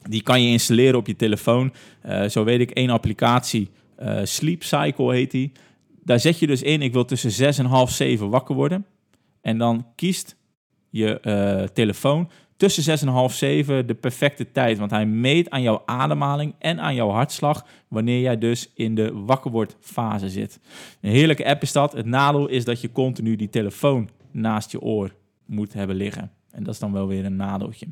Die 0.08 0.22
kan 0.22 0.42
je 0.42 0.50
installeren 0.50 0.98
op 0.98 1.06
je 1.06 1.16
telefoon. 1.16 1.72
Uh, 2.06 2.24
zo 2.24 2.44
weet 2.44 2.60
ik 2.60 2.70
één 2.70 2.90
applicatie, 2.90 3.68
uh, 4.02 4.20
Sleep 4.24 4.62
Cycle 4.62 5.12
heet 5.12 5.30
die. 5.30 5.52
daar 6.04 6.20
zet 6.20 6.38
je 6.38 6.46
dus 6.46 6.62
in, 6.62 6.82
ik 6.82 6.92
wil 6.92 7.04
tussen 7.04 7.30
zes 7.30 7.58
en 7.58 7.64
half 7.64 7.90
zeven 7.90 8.30
wakker 8.30 8.54
worden. 8.54 8.86
En 9.40 9.58
dan 9.58 9.86
kiest 9.94 10.36
je 10.90 11.20
uh, 11.22 11.68
telefoon 11.68 12.30
tussen 12.58 12.82
6 12.82 13.02
en 13.02 13.08
half 13.08 13.34
7 13.34 13.86
de 13.86 13.94
perfecte 13.94 14.52
tijd. 14.52 14.78
Want 14.78 14.90
hij 14.90 15.06
meet 15.06 15.50
aan 15.50 15.62
jouw 15.62 15.82
ademhaling 15.86 16.54
en 16.58 16.80
aan 16.80 16.94
jouw 16.94 17.10
hartslag 17.10 17.66
wanneer 17.88 18.20
jij 18.20 18.38
dus 18.38 18.70
in 18.74 18.94
de 18.94 19.12
wakkerwordfase 19.12 20.28
zit. 20.28 20.60
Een 21.00 21.10
heerlijke 21.10 21.46
app 21.46 21.62
is 21.62 21.72
dat. 21.72 21.92
Het 21.92 22.06
nadeel 22.06 22.48
is 22.48 22.64
dat 22.64 22.80
je 22.80 22.92
continu 22.92 23.36
die 23.36 23.50
telefoon 23.50 24.08
naast 24.30 24.70
je 24.72 24.80
oor 24.80 25.14
moet 25.46 25.72
hebben 25.72 25.96
liggen. 25.96 26.30
En 26.50 26.62
dat 26.62 26.74
is 26.74 26.80
dan 26.80 26.92
wel 26.92 27.06
weer 27.06 27.24
een 27.24 27.36
nadeltje. 27.36 27.86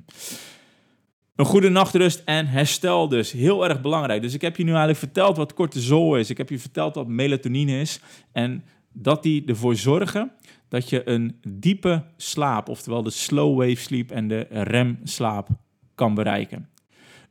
Een 1.37 1.45
goede 1.45 1.69
nachtrust 1.69 2.23
en 2.25 2.47
herstel 2.47 3.09
dus. 3.09 3.33
Heel 3.33 3.69
erg 3.69 3.81
belangrijk. 3.81 4.23
Dus 4.23 4.35
ik 4.35 4.41
heb 4.41 4.57
je 4.57 4.63
nu 4.63 4.69
eigenlijk 4.69 4.99
verteld 4.99 5.37
wat 5.37 5.55
cortisol 5.55 6.17
is. 6.17 6.31
Ik 6.31 6.39
heb 6.39 6.49
je 6.49 6.59
verteld 6.59 6.95
wat 6.95 7.07
melatonine 7.07 7.81
is. 7.81 8.01
En 8.33 8.65
dat 8.93 9.23
die 9.23 9.45
ervoor 9.47 9.77
zorgen 9.77 10.33
dat 10.69 10.89
je 10.89 11.09
een 11.09 11.39
diepe 11.49 12.05
slaap, 12.17 12.69
oftewel 12.69 13.03
de 13.03 13.11
slow 13.11 13.59
wave 13.59 13.77
sleep 13.77 14.11
en 14.11 14.29
de 14.29 14.47
REM 14.51 14.99
slaap 15.03 15.49
kan 15.95 16.15
bereiken. 16.15 16.69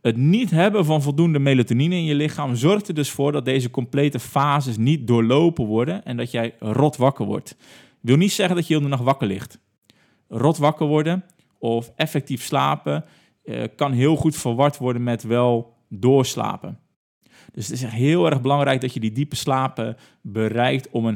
Het 0.01 0.17
niet 0.17 0.51
hebben 0.51 0.85
van 0.85 1.01
voldoende 1.01 1.39
melatonine 1.39 1.95
in 1.95 2.05
je 2.05 2.15
lichaam 2.15 2.55
zorgt 2.55 2.87
er 2.87 2.93
dus 2.93 3.09
voor 3.11 3.31
dat 3.31 3.45
deze 3.45 3.69
complete 3.69 4.19
fases 4.19 4.77
niet 4.77 5.07
doorlopen 5.07 5.65
worden 5.65 6.05
en 6.05 6.17
dat 6.17 6.31
jij 6.31 6.55
rot 6.59 6.95
wakker 6.95 7.25
wordt. 7.25 7.57
Wil 8.01 8.17
niet 8.17 8.31
zeggen 8.31 8.55
dat 8.55 8.67
je 8.67 8.73
heel 8.73 8.83
de 8.83 8.89
nacht 8.89 9.03
wakker 9.03 9.27
ligt. 9.27 9.59
Rot 10.27 10.57
wakker 10.57 10.87
worden 10.87 11.23
of 11.57 11.91
effectief 11.95 12.43
slapen 12.43 13.05
eh, 13.43 13.63
kan 13.75 13.91
heel 13.91 14.15
goed 14.15 14.35
verward 14.35 14.77
worden 14.77 15.03
met 15.03 15.23
wel 15.23 15.73
doorslapen. 15.89 16.79
Dus 17.51 17.67
het 17.67 17.75
is 17.75 17.83
heel 17.83 18.25
erg 18.25 18.41
belangrijk 18.41 18.81
dat 18.81 18.93
je 18.93 18.99
die 18.99 19.11
diepe 19.11 19.35
slapen 19.35 19.97
bereikt 20.21 20.89
om 20.89 21.05
een 21.05 21.15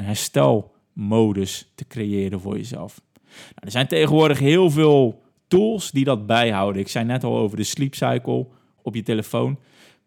herstelmodus 0.94 1.70
te 1.74 1.86
creëren 1.86 2.40
voor 2.40 2.56
jezelf. 2.56 3.00
Nou, 3.24 3.54
er 3.54 3.70
zijn 3.70 3.86
tegenwoordig 3.86 4.38
heel 4.38 4.70
veel 4.70 5.22
tools 5.48 5.90
die 5.90 6.04
dat 6.04 6.26
bijhouden. 6.26 6.82
Ik 6.82 6.88
zei 6.88 7.04
net 7.04 7.24
al 7.24 7.36
over 7.36 7.56
de 7.56 7.62
sleep 7.62 7.94
cycle 7.94 8.46
op 8.82 8.94
je 8.94 9.02
telefoon. 9.02 9.58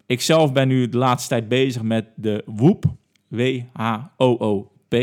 Ik 0.05 0.21
zelf 0.21 0.51
ben 0.51 0.67
nu 0.67 0.89
de 0.89 0.97
laatste 0.97 1.29
tijd 1.29 1.47
bezig 1.47 1.81
met 1.81 2.05
de 2.15 2.43
Whoop, 2.45 2.85
W-H-O-O-P. 3.27 4.93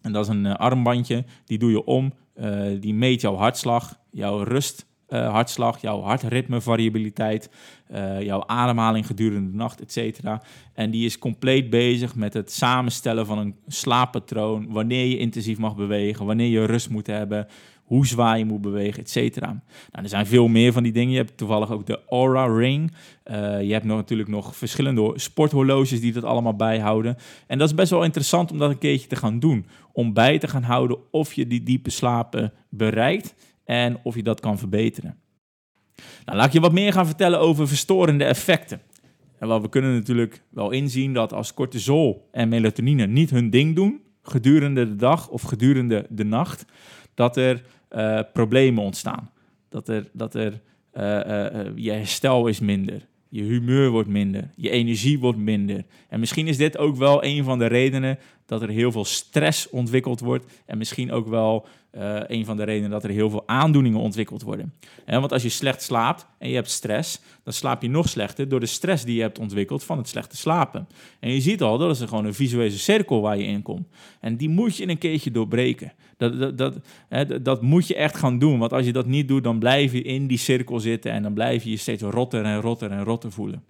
En 0.00 0.12
dat 0.12 0.24
is 0.24 0.28
een 0.28 0.46
eh, 0.46 0.54
armbandje, 0.54 1.24
die 1.44 1.58
doe 1.58 1.70
je 1.70 1.84
om. 1.84 2.12
Uh, 2.36 2.80
die 2.80 2.94
meet 2.94 3.20
jouw 3.20 3.34
hartslag, 3.34 3.98
jouw 4.10 4.42
rust 4.42 4.86
uh, 5.10 5.30
hartslag, 5.30 5.80
jouw 5.80 6.00
hartritmevariabiliteit, 6.00 7.50
uh, 7.92 8.22
jouw 8.22 8.42
ademhaling 8.46 9.06
gedurende 9.06 9.50
de 9.50 9.56
nacht, 9.56 9.80
etc. 9.80 10.20
En 10.74 10.90
die 10.90 11.04
is 11.04 11.18
compleet 11.18 11.70
bezig 11.70 12.14
met 12.14 12.34
het 12.34 12.52
samenstellen 12.52 13.26
van 13.26 13.38
een 13.38 13.54
slaappatroon, 13.66 14.66
wanneer 14.68 15.06
je 15.06 15.18
intensief 15.18 15.58
mag 15.58 15.76
bewegen, 15.76 16.26
wanneer 16.26 16.48
je 16.48 16.64
rust 16.64 16.90
moet 16.90 17.06
hebben, 17.06 17.46
hoe 17.90 18.06
zwaar 18.06 18.38
je 18.38 18.44
moet 18.44 18.60
bewegen, 18.60 19.02
et 19.02 19.10
cetera. 19.10 19.46
Nou, 19.46 20.02
er 20.02 20.08
zijn 20.08 20.26
veel 20.26 20.48
meer 20.48 20.72
van 20.72 20.82
die 20.82 20.92
dingen. 20.92 21.10
Je 21.10 21.16
hebt 21.16 21.36
toevallig 21.36 21.70
ook 21.70 21.86
de 21.86 22.00
Aura 22.08 22.46
Ring. 22.46 22.92
Uh, 23.30 23.62
je 23.62 23.72
hebt 23.72 23.84
nog, 23.84 23.96
natuurlijk 23.96 24.28
nog 24.28 24.56
verschillende 24.56 25.12
sporthorloges 25.14 26.00
die 26.00 26.12
dat 26.12 26.24
allemaal 26.24 26.56
bijhouden. 26.56 27.16
En 27.46 27.58
dat 27.58 27.68
is 27.68 27.74
best 27.74 27.90
wel 27.90 28.04
interessant 28.04 28.50
om 28.50 28.58
dat 28.58 28.70
een 28.70 28.78
keertje 28.78 29.08
te 29.08 29.16
gaan 29.16 29.38
doen. 29.38 29.66
Om 29.92 30.12
bij 30.12 30.38
te 30.38 30.48
gaan 30.48 30.62
houden 30.62 30.98
of 31.10 31.32
je 31.32 31.46
die 31.46 31.62
diepe 31.62 31.90
slapen 31.90 32.52
bereikt 32.68 33.34
en 33.70 33.98
of 34.02 34.14
je 34.14 34.22
dat 34.22 34.40
kan 34.40 34.58
verbeteren. 34.58 35.16
Nou, 36.24 36.38
laat 36.38 36.46
ik 36.46 36.52
je 36.52 36.60
wat 36.60 36.72
meer 36.72 36.92
gaan 36.92 37.06
vertellen 37.06 37.40
over 37.40 37.68
verstorende 37.68 38.24
effecten. 38.24 38.80
En 39.38 39.48
wel, 39.48 39.62
we 39.62 39.68
kunnen 39.68 39.94
natuurlijk 39.94 40.42
wel 40.48 40.70
inzien 40.70 41.12
dat 41.12 41.32
als 41.32 41.54
cortisol 41.54 42.28
en 42.32 42.48
melatonine 42.48 43.06
niet 43.06 43.30
hun 43.30 43.50
ding 43.50 43.74
doen 43.74 44.00
gedurende 44.22 44.88
de 44.88 44.96
dag 44.96 45.28
of 45.28 45.42
gedurende 45.42 46.06
de 46.08 46.24
nacht, 46.24 46.64
dat 47.14 47.36
er 47.36 47.62
uh, 47.90 48.20
problemen 48.32 48.84
ontstaan. 48.84 49.30
Dat 49.68 49.88
er, 49.88 50.08
dat 50.12 50.34
er 50.34 50.60
uh, 50.94 51.02
uh, 51.02 51.72
je 51.74 51.90
herstel 51.90 52.46
is 52.46 52.60
minder. 52.60 53.08
Je 53.28 53.42
humeur 53.42 53.90
wordt 53.90 54.08
minder, 54.08 54.50
je 54.56 54.70
energie 54.70 55.18
wordt 55.18 55.38
minder. 55.38 55.84
En 56.08 56.20
misschien 56.20 56.46
is 56.46 56.56
dit 56.56 56.78
ook 56.78 56.96
wel 56.96 57.24
een 57.24 57.44
van 57.44 57.58
de 57.58 57.66
redenen 57.66 58.18
dat 58.46 58.62
er 58.62 58.68
heel 58.68 58.92
veel 58.92 59.04
stress 59.04 59.68
ontwikkeld 59.68 60.20
wordt. 60.20 60.62
En 60.66 60.78
misschien 60.78 61.12
ook 61.12 61.28
wel 61.28 61.66
uh, 61.92 62.20
een 62.26 62.44
van 62.44 62.56
de 62.56 62.62
redenen 62.62 62.90
dat 62.90 63.04
er 63.04 63.10
heel 63.10 63.30
veel 63.30 63.42
aandoeningen 63.46 64.00
ontwikkeld 64.00 64.42
worden. 64.42 64.74
want 65.06 65.32
als 65.32 65.42
je 65.42 65.48
slecht 65.48 65.82
slaapt 65.82 66.26
en 66.38 66.48
je 66.48 66.54
hebt 66.54 66.70
stress, 66.70 67.20
dan 67.44 67.52
slaap 67.52 67.82
je 67.82 67.88
nog 67.88 68.08
slechter 68.08 68.48
door 68.48 68.60
de 68.60 68.66
stress 68.66 69.04
die 69.04 69.14
je 69.14 69.20
hebt 69.20 69.38
ontwikkeld 69.38 69.84
van 69.84 69.98
het 69.98 70.08
slechte 70.08 70.36
slapen. 70.36 70.88
En 71.20 71.32
je 71.32 71.40
ziet 71.40 71.62
al, 71.62 71.78
dat 71.78 72.00
is 72.00 72.08
gewoon 72.08 72.24
een 72.24 72.34
visuele 72.34 72.70
cirkel 72.70 73.20
waar 73.20 73.36
je 73.36 73.44
in 73.44 73.62
komt. 73.62 73.88
En 74.20 74.36
die 74.36 74.48
moet 74.48 74.76
je 74.76 74.82
in 74.82 74.88
een 74.88 74.98
keertje 74.98 75.30
doorbreken. 75.30 75.92
Dat, 76.16 76.38
dat, 76.38 76.58
dat, 76.58 76.76
hè, 77.08 77.42
dat 77.42 77.62
moet 77.62 77.86
je 77.86 77.94
echt 77.94 78.16
gaan 78.16 78.38
doen. 78.38 78.58
Want 78.58 78.72
als 78.72 78.86
je 78.86 78.92
dat 78.92 79.06
niet 79.06 79.28
doet, 79.28 79.44
dan 79.44 79.58
blijf 79.58 79.92
je 79.92 80.02
in 80.02 80.26
die 80.26 80.38
cirkel 80.38 80.80
zitten 80.80 81.12
en 81.12 81.22
dan 81.22 81.34
blijf 81.34 81.64
je 81.64 81.70
je 81.70 81.76
steeds 81.76 82.02
rotter 82.02 82.44
en 82.44 82.60
rotter 82.60 82.90
en 82.90 83.04
rotter 83.04 83.32
voelen. 83.32 83.62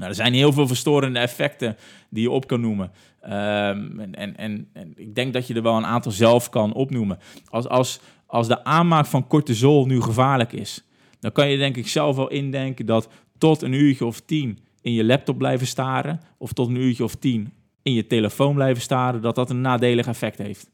Nou, 0.00 0.12
er 0.12 0.18
zijn 0.18 0.34
heel 0.34 0.52
veel 0.52 0.66
verstorende 0.66 1.18
effecten 1.18 1.76
die 2.10 2.22
je 2.22 2.30
op 2.30 2.46
kan 2.46 2.60
noemen. 2.60 2.92
Um, 3.24 3.30
en, 3.30 4.14
en, 4.14 4.36
en, 4.36 4.68
en, 4.72 4.92
ik 4.96 5.14
denk 5.14 5.32
dat 5.32 5.46
je 5.46 5.54
er 5.54 5.62
wel 5.62 5.76
een 5.76 5.86
aantal 5.86 6.12
zelf 6.12 6.48
kan 6.48 6.72
opnoemen. 6.72 7.18
Als, 7.48 7.68
als, 7.68 8.00
als 8.26 8.48
de 8.48 8.64
aanmaak 8.64 9.06
van 9.06 9.26
cortisol 9.26 9.86
nu 9.86 10.00
gevaarlijk 10.00 10.52
is, 10.52 10.84
dan 11.18 11.32
kan 11.32 11.48
je 11.48 11.58
denk 11.58 11.76
ik 11.76 11.88
zelf 11.88 12.16
wel 12.16 12.28
indenken 12.28 12.86
dat 12.86 13.08
tot 13.38 13.62
een 13.62 13.72
uurtje 13.72 14.04
of 14.04 14.20
tien 14.20 14.58
in 14.82 14.92
je 14.92 15.04
laptop 15.04 15.38
blijven 15.38 15.66
staren, 15.66 16.20
of 16.38 16.52
tot 16.52 16.68
een 16.68 16.76
uurtje 16.76 17.04
of 17.04 17.14
tien 17.14 17.52
in 17.82 17.92
je 17.92 18.06
telefoon 18.06 18.54
blijven 18.54 18.82
staren, 18.82 19.22
dat 19.22 19.34
dat 19.34 19.50
een 19.50 19.60
nadelig 19.60 20.06
effect 20.06 20.38
heeft. 20.38 20.70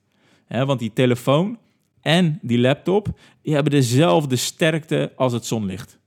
want 0.49 0.79
die 0.79 0.93
telefoon 0.93 1.59
en 2.01 2.39
die 2.43 2.59
laptop, 2.59 3.19
die 3.43 3.55
hebben 3.55 3.73
dezelfde 3.73 4.37
sterkte 4.37 5.13
als 5.17 5.33
het 5.33 5.47
zonlicht. 5.47 5.99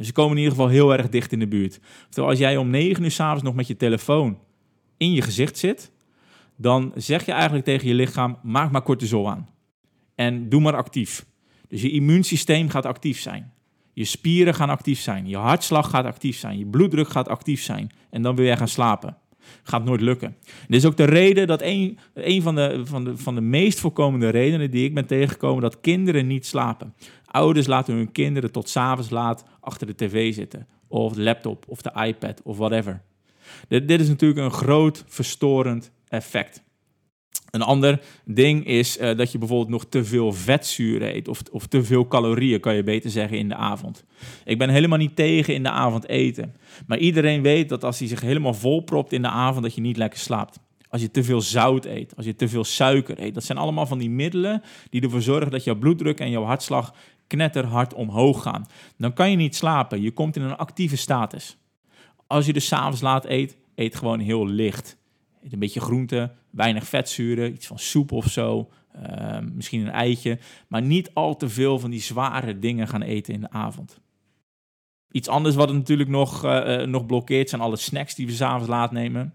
Ze 0.00 0.12
komen 0.12 0.30
in 0.30 0.42
ieder 0.42 0.52
geval 0.52 0.68
heel 0.68 0.92
erg 0.92 1.08
dicht 1.08 1.32
in 1.32 1.38
de 1.38 1.48
buurt. 1.48 1.80
Terwijl 2.08 2.28
als 2.28 2.38
jij 2.38 2.56
om 2.56 2.70
9 2.70 3.04
uur 3.04 3.10
s'avonds 3.10 3.42
nog 3.42 3.54
met 3.54 3.66
je 3.66 3.76
telefoon 3.76 4.38
in 4.96 5.12
je 5.12 5.22
gezicht 5.22 5.58
zit, 5.58 5.92
dan 6.56 6.92
zeg 6.94 7.26
je 7.26 7.32
eigenlijk 7.32 7.64
tegen 7.64 7.88
je 7.88 7.94
lichaam: 7.94 8.38
maak 8.42 8.70
maar 8.70 8.82
cortisol 8.82 9.30
aan. 9.30 9.48
En 10.14 10.48
doe 10.48 10.60
maar 10.60 10.76
actief. 10.76 11.26
Dus 11.68 11.82
je 11.82 11.90
immuunsysteem 11.90 12.68
gaat 12.68 12.86
actief 12.86 13.20
zijn. 13.20 13.52
Je 13.92 14.04
spieren 14.04 14.54
gaan 14.54 14.70
actief 14.70 15.00
zijn. 15.00 15.28
Je 15.28 15.36
hartslag 15.36 15.90
gaat 15.90 16.04
actief 16.04 16.36
zijn. 16.36 16.58
Je 16.58 16.66
bloeddruk 16.66 17.08
gaat 17.08 17.28
actief 17.28 17.62
zijn. 17.62 17.90
En 18.10 18.22
dan 18.22 18.36
wil 18.36 18.44
jij 18.44 18.56
gaan 18.56 18.68
slapen. 18.68 19.16
Gaat 19.62 19.84
nooit 19.84 20.00
lukken. 20.00 20.36
Dit 20.68 20.78
is 20.80 20.84
ook 20.84 20.96
de 20.96 21.04
reden 21.04 21.46
dat 21.46 21.62
een, 21.62 21.98
een 22.14 22.42
van, 22.42 22.54
de, 22.54 22.80
van, 22.84 23.04
de, 23.04 23.16
van 23.16 23.34
de 23.34 23.40
meest 23.40 23.80
voorkomende 23.80 24.28
redenen 24.28 24.70
die 24.70 24.84
ik 24.84 24.94
ben 24.94 25.06
tegengekomen, 25.06 25.62
dat 25.62 25.80
kinderen 25.80 26.26
niet 26.26 26.46
slapen. 26.46 26.94
Ouders 27.26 27.66
laten 27.66 27.94
hun 27.94 28.12
kinderen 28.12 28.52
tot 28.52 28.68
s'avonds 28.68 29.10
laat 29.10 29.44
achter 29.60 29.86
de 29.86 29.94
tv 29.94 30.34
zitten. 30.34 30.66
Of 30.88 31.12
de 31.12 31.22
laptop, 31.22 31.64
of 31.68 31.82
de 31.82 31.92
iPad, 32.06 32.42
of 32.42 32.56
whatever. 32.56 33.02
Dit, 33.68 33.88
dit 33.88 34.00
is 34.00 34.08
natuurlijk 34.08 34.40
een 34.40 34.58
groot 34.58 35.04
verstorend 35.06 35.90
effect. 36.08 36.64
Een 37.50 37.62
ander 37.62 38.00
ding 38.24 38.66
is 38.66 38.98
uh, 38.98 39.16
dat 39.16 39.32
je 39.32 39.38
bijvoorbeeld 39.38 39.68
nog 39.68 39.84
te 39.84 40.04
veel 40.04 40.32
vetzuur 40.32 41.02
eet 41.02 41.28
of, 41.28 41.42
of 41.50 41.66
te 41.66 41.84
veel 41.84 42.08
calorieën, 42.08 42.60
kan 42.60 42.74
je 42.74 42.82
beter 42.82 43.10
zeggen, 43.10 43.38
in 43.38 43.48
de 43.48 43.54
avond. 43.54 44.04
Ik 44.44 44.58
ben 44.58 44.68
helemaal 44.68 44.98
niet 44.98 45.16
tegen 45.16 45.54
in 45.54 45.62
de 45.62 45.70
avond 45.70 46.08
eten. 46.08 46.54
Maar 46.86 46.98
iedereen 46.98 47.42
weet 47.42 47.68
dat 47.68 47.84
als 47.84 47.98
hij 47.98 48.08
zich 48.08 48.20
helemaal 48.20 48.54
volpropt 48.54 49.12
in 49.12 49.22
de 49.22 49.28
avond, 49.28 49.62
dat 49.62 49.74
je 49.74 49.80
niet 49.80 49.96
lekker 49.96 50.18
slaapt. 50.18 50.58
Als 50.88 51.00
je 51.00 51.10
te 51.10 51.24
veel 51.24 51.40
zout 51.40 51.84
eet, 51.84 52.16
als 52.16 52.26
je 52.26 52.34
te 52.34 52.48
veel 52.48 52.64
suiker 52.64 53.20
eet. 53.22 53.34
Dat 53.34 53.44
zijn 53.44 53.58
allemaal 53.58 53.86
van 53.86 53.98
die 53.98 54.10
middelen 54.10 54.62
die 54.90 55.02
ervoor 55.02 55.22
zorgen 55.22 55.50
dat 55.50 55.64
jouw 55.64 55.74
bloeddruk 55.74 56.20
en 56.20 56.30
jouw 56.30 56.44
hartslag 56.44 56.94
knetterhard 57.26 57.94
omhoog 57.94 58.42
gaan. 58.42 58.66
Dan 58.98 59.12
kan 59.12 59.30
je 59.30 59.36
niet 59.36 59.56
slapen. 59.56 60.02
Je 60.02 60.10
komt 60.10 60.36
in 60.36 60.42
een 60.42 60.56
actieve 60.56 60.96
status. 60.96 61.56
Als 62.26 62.46
je 62.46 62.52
dus 62.52 62.66
s'avonds 62.66 63.00
laat 63.00 63.24
eet, 63.24 63.56
eet 63.74 63.94
gewoon 63.94 64.20
heel 64.20 64.46
licht. 64.46 64.96
Een 65.50 65.58
beetje 65.58 65.80
groente, 65.80 66.32
weinig 66.50 66.86
vetzuren, 66.86 67.52
iets 67.52 67.66
van 67.66 67.78
soep 67.78 68.12
of 68.12 68.26
zo. 68.26 68.70
Uh, 68.96 69.38
misschien 69.54 69.80
een 69.80 69.92
eitje. 69.92 70.38
Maar 70.68 70.82
niet 70.82 71.10
al 71.14 71.36
te 71.36 71.48
veel 71.48 71.78
van 71.78 71.90
die 71.90 72.00
zware 72.00 72.58
dingen 72.58 72.88
gaan 72.88 73.02
eten 73.02 73.34
in 73.34 73.40
de 73.40 73.50
avond. 73.50 74.00
Iets 75.10 75.28
anders 75.28 75.54
wat 75.54 75.68
het 75.68 75.76
natuurlijk 75.76 76.08
nog, 76.08 76.44
uh, 76.44 76.82
nog 76.82 77.06
blokkeert 77.06 77.48
zijn 77.48 77.60
alle 77.60 77.76
snacks 77.76 78.14
die 78.14 78.26
we 78.26 78.32
s'avonds 78.32 78.68
laat 78.68 78.92
nemen. 78.92 79.34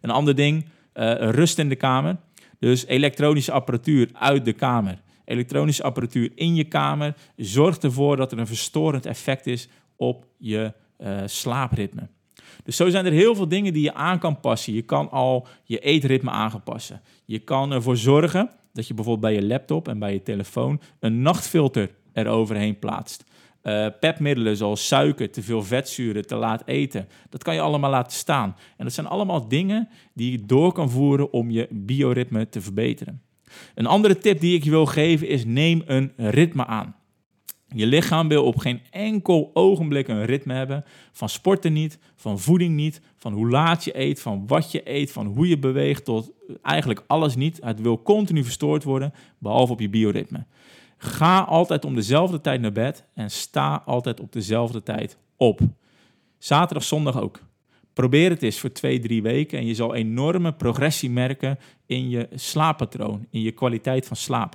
Een 0.00 0.10
ander 0.10 0.34
ding, 0.34 0.64
uh, 0.94 1.30
rust 1.30 1.58
in 1.58 1.68
de 1.68 1.76
kamer. 1.76 2.16
Dus 2.58 2.86
elektronische 2.86 3.52
apparatuur 3.52 4.10
uit 4.12 4.44
de 4.44 4.52
kamer 4.52 5.00
elektronische 5.28 5.82
apparatuur 5.82 6.32
in 6.34 6.54
je 6.54 6.64
kamer 6.64 7.14
zorgt 7.36 7.84
ervoor 7.84 8.16
dat 8.16 8.32
er 8.32 8.38
een 8.38 8.46
verstorend 8.46 9.06
effect 9.06 9.46
is 9.46 9.68
op 9.96 10.26
je 10.36 10.72
slaapritme. 11.26 12.08
Dus 12.68 12.76
zo 12.76 12.88
zijn 12.88 13.06
er 13.06 13.12
heel 13.12 13.34
veel 13.34 13.48
dingen 13.48 13.72
die 13.72 13.82
je 13.82 13.94
aan 13.94 14.18
kan 14.18 14.40
passen. 14.40 14.72
Je 14.72 14.82
kan 14.82 15.10
al 15.10 15.46
je 15.64 15.78
eetritme 15.78 16.30
aanpassen. 16.30 17.00
Je 17.24 17.38
kan 17.38 17.72
ervoor 17.72 17.96
zorgen 17.96 18.50
dat 18.72 18.86
je 18.86 18.94
bijvoorbeeld 18.94 19.32
bij 19.32 19.42
je 19.42 19.46
laptop 19.46 19.88
en 19.88 19.98
bij 19.98 20.12
je 20.12 20.22
telefoon 20.22 20.80
een 21.00 21.22
nachtfilter 21.22 21.90
eroverheen 22.12 22.78
plaatst. 22.78 23.24
Uh, 23.62 23.86
pepmiddelen 24.00 24.56
zoals 24.56 24.86
suiker, 24.86 25.30
te 25.30 25.42
veel 25.42 25.62
vetzuren, 25.62 26.26
te 26.26 26.34
laat 26.34 26.62
eten. 26.66 27.08
Dat 27.30 27.42
kan 27.42 27.54
je 27.54 27.60
allemaal 27.60 27.90
laten 27.90 28.12
staan. 28.12 28.56
En 28.76 28.84
dat 28.84 28.94
zijn 28.94 29.06
allemaal 29.06 29.48
dingen 29.48 29.88
die 30.14 30.30
je 30.30 30.46
door 30.46 30.72
kan 30.72 30.90
voeren 30.90 31.32
om 31.32 31.50
je 31.50 31.66
bioritme 31.70 32.48
te 32.48 32.60
verbeteren. 32.60 33.22
Een 33.74 33.86
andere 33.86 34.18
tip 34.18 34.40
die 34.40 34.56
ik 34.56 34.64
je 34.64 34.70
wil 34.70 34.86
geven 34.86 35.28
is 35.28 35.44
neem 35.44 35.82
een 35.86 36.12
ritme 36.16 36.66
aan. 36.66 36.96
Je 37.74 37.86
lichaam 37.86 38.28
wil 38.28 38.44
op 38.44 38.58
geen 38.58 38.80
enkel 38.90 39.50
ogenblik 39.54 40.08
een 40.08 40.24
ritme 40.24 40.54
hebben. 40.54 40.84
Van 41.12 41.28
sporten 41.28 41.72
niet, 41.72 41.98
van 42.14 42.38
voeding 42.38 42.74
niet, 42.74 43.00
van 43.16 43.32
hoe 43.32 43.48
laat 43.48 43.84
je 43.84 43.98
eet, 43.98 44.20
van 44.20 44.46
wat 44.46 44.72
je 44.72 44.80
eet, 44.84 45.12
van 45.12 45.26
hoe 45.26 45.48
je 45.48 45.58
beweegt, 45.58 46.04
tot 46.04 46.32
eigenlijk 46.62 47.04
alles 47.06 47.36
niet. 47.36 47.58
Het 47.62 47.80
wil 47.80 48.02
continu 48.02 48.44
verstoord 48.44 48.84
worden, 48.84 49.12
behalve 49.38 49.72
op 49.72 49.80
je 49.80 49.88
bioritme. 49.88 50.44
Ga 50.96 51.40
altijd 51.40 51.84
om 51.84 51.94
dezelfde 51.94 52.40
tijd 52.40 52.60
naar 52.60 52.72
bed 52.72 53.04
en 53.14 53.30
sta 53.30 53.82
altijd 53.86 54.20
op 54.20 54.32
dezelfde 54.32 54.82
tijd 54.82 55.18
op. 55.36 55.60
Zaterdag, 56.38 56.84
zondag 56.84 57.20
ook. 57.20 57.40
Probeer 57.92 58.30
het 58.30 58.42
eens 58.42 58.60
voor 58.60 58.72
twee, 58.72 58.98
drie 58.98 59.22
weken 59.22 59.58
en 59.58 59.66
je 59.66 59.74
zal 59.74 59.94
enorme 59.94 60.52
progressie 60.52 61.10
merken 61.10 61.58
in 61.86 62.08
je 62.08 62.28
slaappatroon, 62.34 63.26
in 63.30 63.40
je 63.40 63.52
kwaliteit 63.52 64.06
van 64.06 64.16
slaap. 64.16 64.54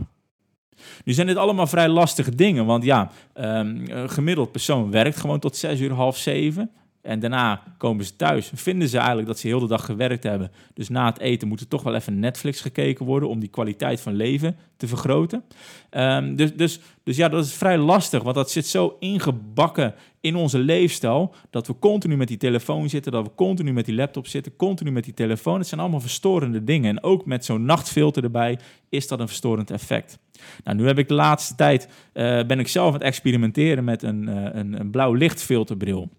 Nu 1.03 1.13
zijn 1.13 1.27
dit 1.27 1.35
allemaal 1.35 1.67
vrij 1.67 1.87
lastige 1.87 2.35
dingen, 2.35 2.65
want 2.65 2.83
ja, 2.83 3.11
um, 3.35 3.89
een 3.89 4.09
gemiddeld 4.09 4.51
persoon 4.51 4.91
werkt 4.91 5.17
gewoon 5.17 5.39
tot 5.39 5.55
zes 5.55 5.79
uur, 5.79 5.91
half 5.91 6.17
zeven. 6.17 6.71
En 7.03 7.19
daarna 7.19 7.63
komen 7.77 8.05
ze 8.05 8.15
thuis. 8.15 8.51
Vinden 8.53 8.87
ze 8.87 8.97
eigenlijk 8.97 9.27
dat 9.27 9.39
ze 9.39 9.47
heel 9.47 9.59
de 9.59 9.67
dag 9.67 9.85
gewerkt 9.85 10.23
hebben. 10.23 10.51
Dus 10.73 10.89
na 10.89 11.05
het 11.05 11.19
eten 11.19 11.47
moet 11.47 11.59
er 11.59 11.67
toch 11.67 11.83
wel 11.83 11.95
even 11.95 12.19
Netflix 12.19 12.61
gekeken 12.61 13.05
worden 13.05 13.29
om 13.29 13.39
die 13.39 13.49
kwaliteit 13.49 14.01
van 14.01 14.13
leven 14.13 14.55
te 14.77 14.87
vergroten. 14.87 15.43
Ehm, 15.89 16.35
dus, 16.35 16.53
dus, 16.53 16.79
dus 17.03 17.17
ja, 17.17 17.29
dat 17.29 17.45
is 17.45 17.53
vrij 17.53 17.77
lastig, 17.77 18.23
want 18.23 18.35
dat 18.35 18.51
zit 18.51 18.65
zo 18.65 18.95
ingebakken 18.99 19.93
in 20.21 20.35
onze 20.35 20.59
leefstijl 20.59 21.33
dat 21.49 21.67
we 21.67 21.79
continu 21.79 22.17
met 22.17 22.27
die 22.27 22.37
telefoon 22.37 22.89
zitten, 22.89 23.11
dat 23.11 23.25
we 23.25 23.35
continu 23.35 23.73
met 23.73 23.85
die 23.85 23.95
laptop 23.95 24.27
zitten, 24.27 24.55
continu 24.55 24.91
met 24.91 25.03
die 25.03 25.13
telefoon. 25.13 25.59
Het 25.59 25.67
zijn 25.67 25.81
allemaal 25.81 25.99
verstorende 25.99 26.63
dingen. 26.63 26.89
En 26.89 27.03
ook 27.03 27.25
met 27.25 27.45
zo'n 27.45 27.65
nachtfilter 27.65 28.23
erbij 28.23 28.59
is 28.89 29.07
dat 29.07 29.19
een 29.19 29.27
verstorend 29.27 29.71
effect. 29.71 30.19
Nou, 30.63 30.77
nu 30.77 30.85
heb 30.85 30.97
ik 30.97 31.07
de 31.07 31.13
laatste 31.13 31.55
tijd, 31.55 31.87
uh, 32.13 32.43
ben 32.43 32.59
ik 32.59 32.67
zelf 32.67 32.87
aan 32.87 32.93
het 32.93 33.01
experimenteren 33.01 33.83
met 33.83 34.03
een, 34.03 34.23
uh, 34.29 34.47
een, 34.51 34.79
een 34.79 34.91
blauw 34.91 35.13
lichtfilterbril. 35.13 36.09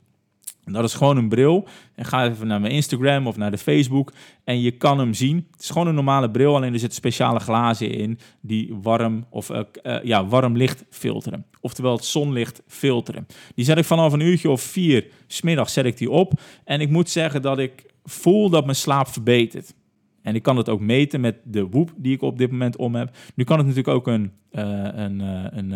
Dat 0.72 0.84
is 0.84 0.94
gewoon 0.94 1.16
een 1.16 1.28
bril. 1.28 1.68
En 1.94 2.04
ga 2.04 2.24
even 2.28 2.46
naar 2.46 2.60
mijn 2.60 2.72
Instagram 2.72 3.26
of 3.26 3.36
naar 3.36 3.50
de 3.50 3.58
Facebook 3.58 4.12
en 4.44 4.60
je 4.60 4.70
kan 4.70 4.98
hem 4.98 5.14
zien. 5.14 5.46
Het 5.50 5.62
is 5.62 5.70
gewoon 5.70 5.86
een 5.86 5.94
normale 5.94 6.30
bril, 6.30 6.56
alleen 6.56 6.72
er 6.72 6.78
zitten 6.78 6.98
speciale 6.98 7.40
glazen 7.40 7.90
in 7.90 8.18
die 8.40 8.74
warm, 8.82 9.26
of, 9.30 9.50
uh, 9.50 9.60
uh, 9.82 10.02
ja, 10.02 10.26
warm 10.26 10.56
licht 10.56 10.84
filteren. 10.90 11.46
Oftewel 11.60 11.92
het 11.92 12.04
zonlicht 12.04 12.62
filteren. 12.66 13.26
Die 13.54 13.64
zet 13.64 13.78
ik 13.78 13.84
vanaf 13.84 14.12
een 14.12 14.20
uurtje 14.20 14.50
of 14.50 14.62
vier 14.62 15.06
smiddag 15.26 15.70
zet 15.70 15.84
ik 15.84 15.96
die 15.96 16.10
op. 16.10 16.40
En 16.64 16.80
ik 16.80 16.88
moet 16.88 17.10
zeggen 17.10 17.42
dat 17.42 17.58
ik 17.58 17.84
voel 18.04 18.50
dat 18.50 18.64
mijn 18.64 18.76
slaap 18.76 19.08
verbetert. 19.08 19.74
En 20.22 20.34
ik 20.34 20.42
kan 20.42 20.56
het 20.56 20.68
ook 20.68 20.80
meten 20.80 21.20
met 21.20 21.36
de 21.44 21.68
Whoop 21.68 21.92
die 21.96 22.14
ik 22.14 22.22
op 22.22 22.38
dit 22.38 22.50
moment 22.50 22.76
om 22.76 22.94
heb. 22.94 23.16
Nu 23.34 23.44
kan 23.44 23.58
het 23.58 23.66
natuurlijk 23.66 23.96
ook 23.96 24.06
een, 24.06 24.32
uh, 24.52 24.88
een, 24.94 25.20
een, 25.58 25.72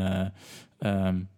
um, 0.78 1.28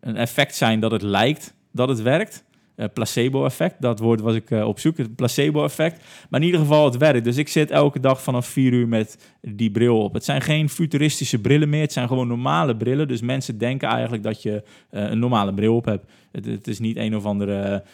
een 0.00 0.16
effect 0.16 0.54
zijn 0.54 0.80
dat 0.80 0.90
het 0.90 1.02
lijkt 1.02 1.54
dat 1.72 1.88
het 1.88 2.02
werkt. 2.02 2.44
Uh, 2.78 2.86
placebo-effect. 2.94 3.74
Dat 3.80 3.98
woord 3.98 4.20
was 4.20 4.34
ik 4.34 4.50
uh, 4.50 4.66
op 4.66 4.78
zoek, 4.78 4.96
het 4.96 5.16
placebo-effect. 5.16 6.04
Maar 6.30 6.40
in 6.40 6.46
ieder 6.46 6.60
geval, 6.60 6.84
het 6.84 6.96
werkt. 6.96 7.24
Dus 7.24 7.36
ik 7.36 7.48
zit 7.48 7.70
elke 7.70 8.00
dag 8.00 8.22
vanaf 8.22 8.46
4 8.46 8.72
uur 8.72 8.88
met 8.88 9.18
die 9.40 9.70
bril 9.70 10.02
op. 10.02 10.12
Het 10.14 10.24
zijn 10.24 10.40
geen 10.40 10.68
futuristische 10.68 11.40
brillen 11.40 11.68
meer, 11.68 11.80
het 11.80 11.92
zijn 11.92 12.08
gewoon 12.08 12.28
normale 12.28 12.76
brillen. 12.76 13.08
Dus 13.08 13.20
mensen 13.20 13.58
denken 13.58 13.88
eigenlijk 13.88 14.22
dat 14.22 14.42
je 14.42 14.62
uh, 14.90 15.10
een 15.10 15.18
normale 15.18 15.54
bril 15.54 15.76
op 15.76 15.84
hebt. 15.84 16.10
Het, 16.32 16.44
het 16.44 16.66
is 16.66 16.78
niet 16.78 16.96
een 16.96 17.16
of 17.16 17.24
andere 17.24 17.84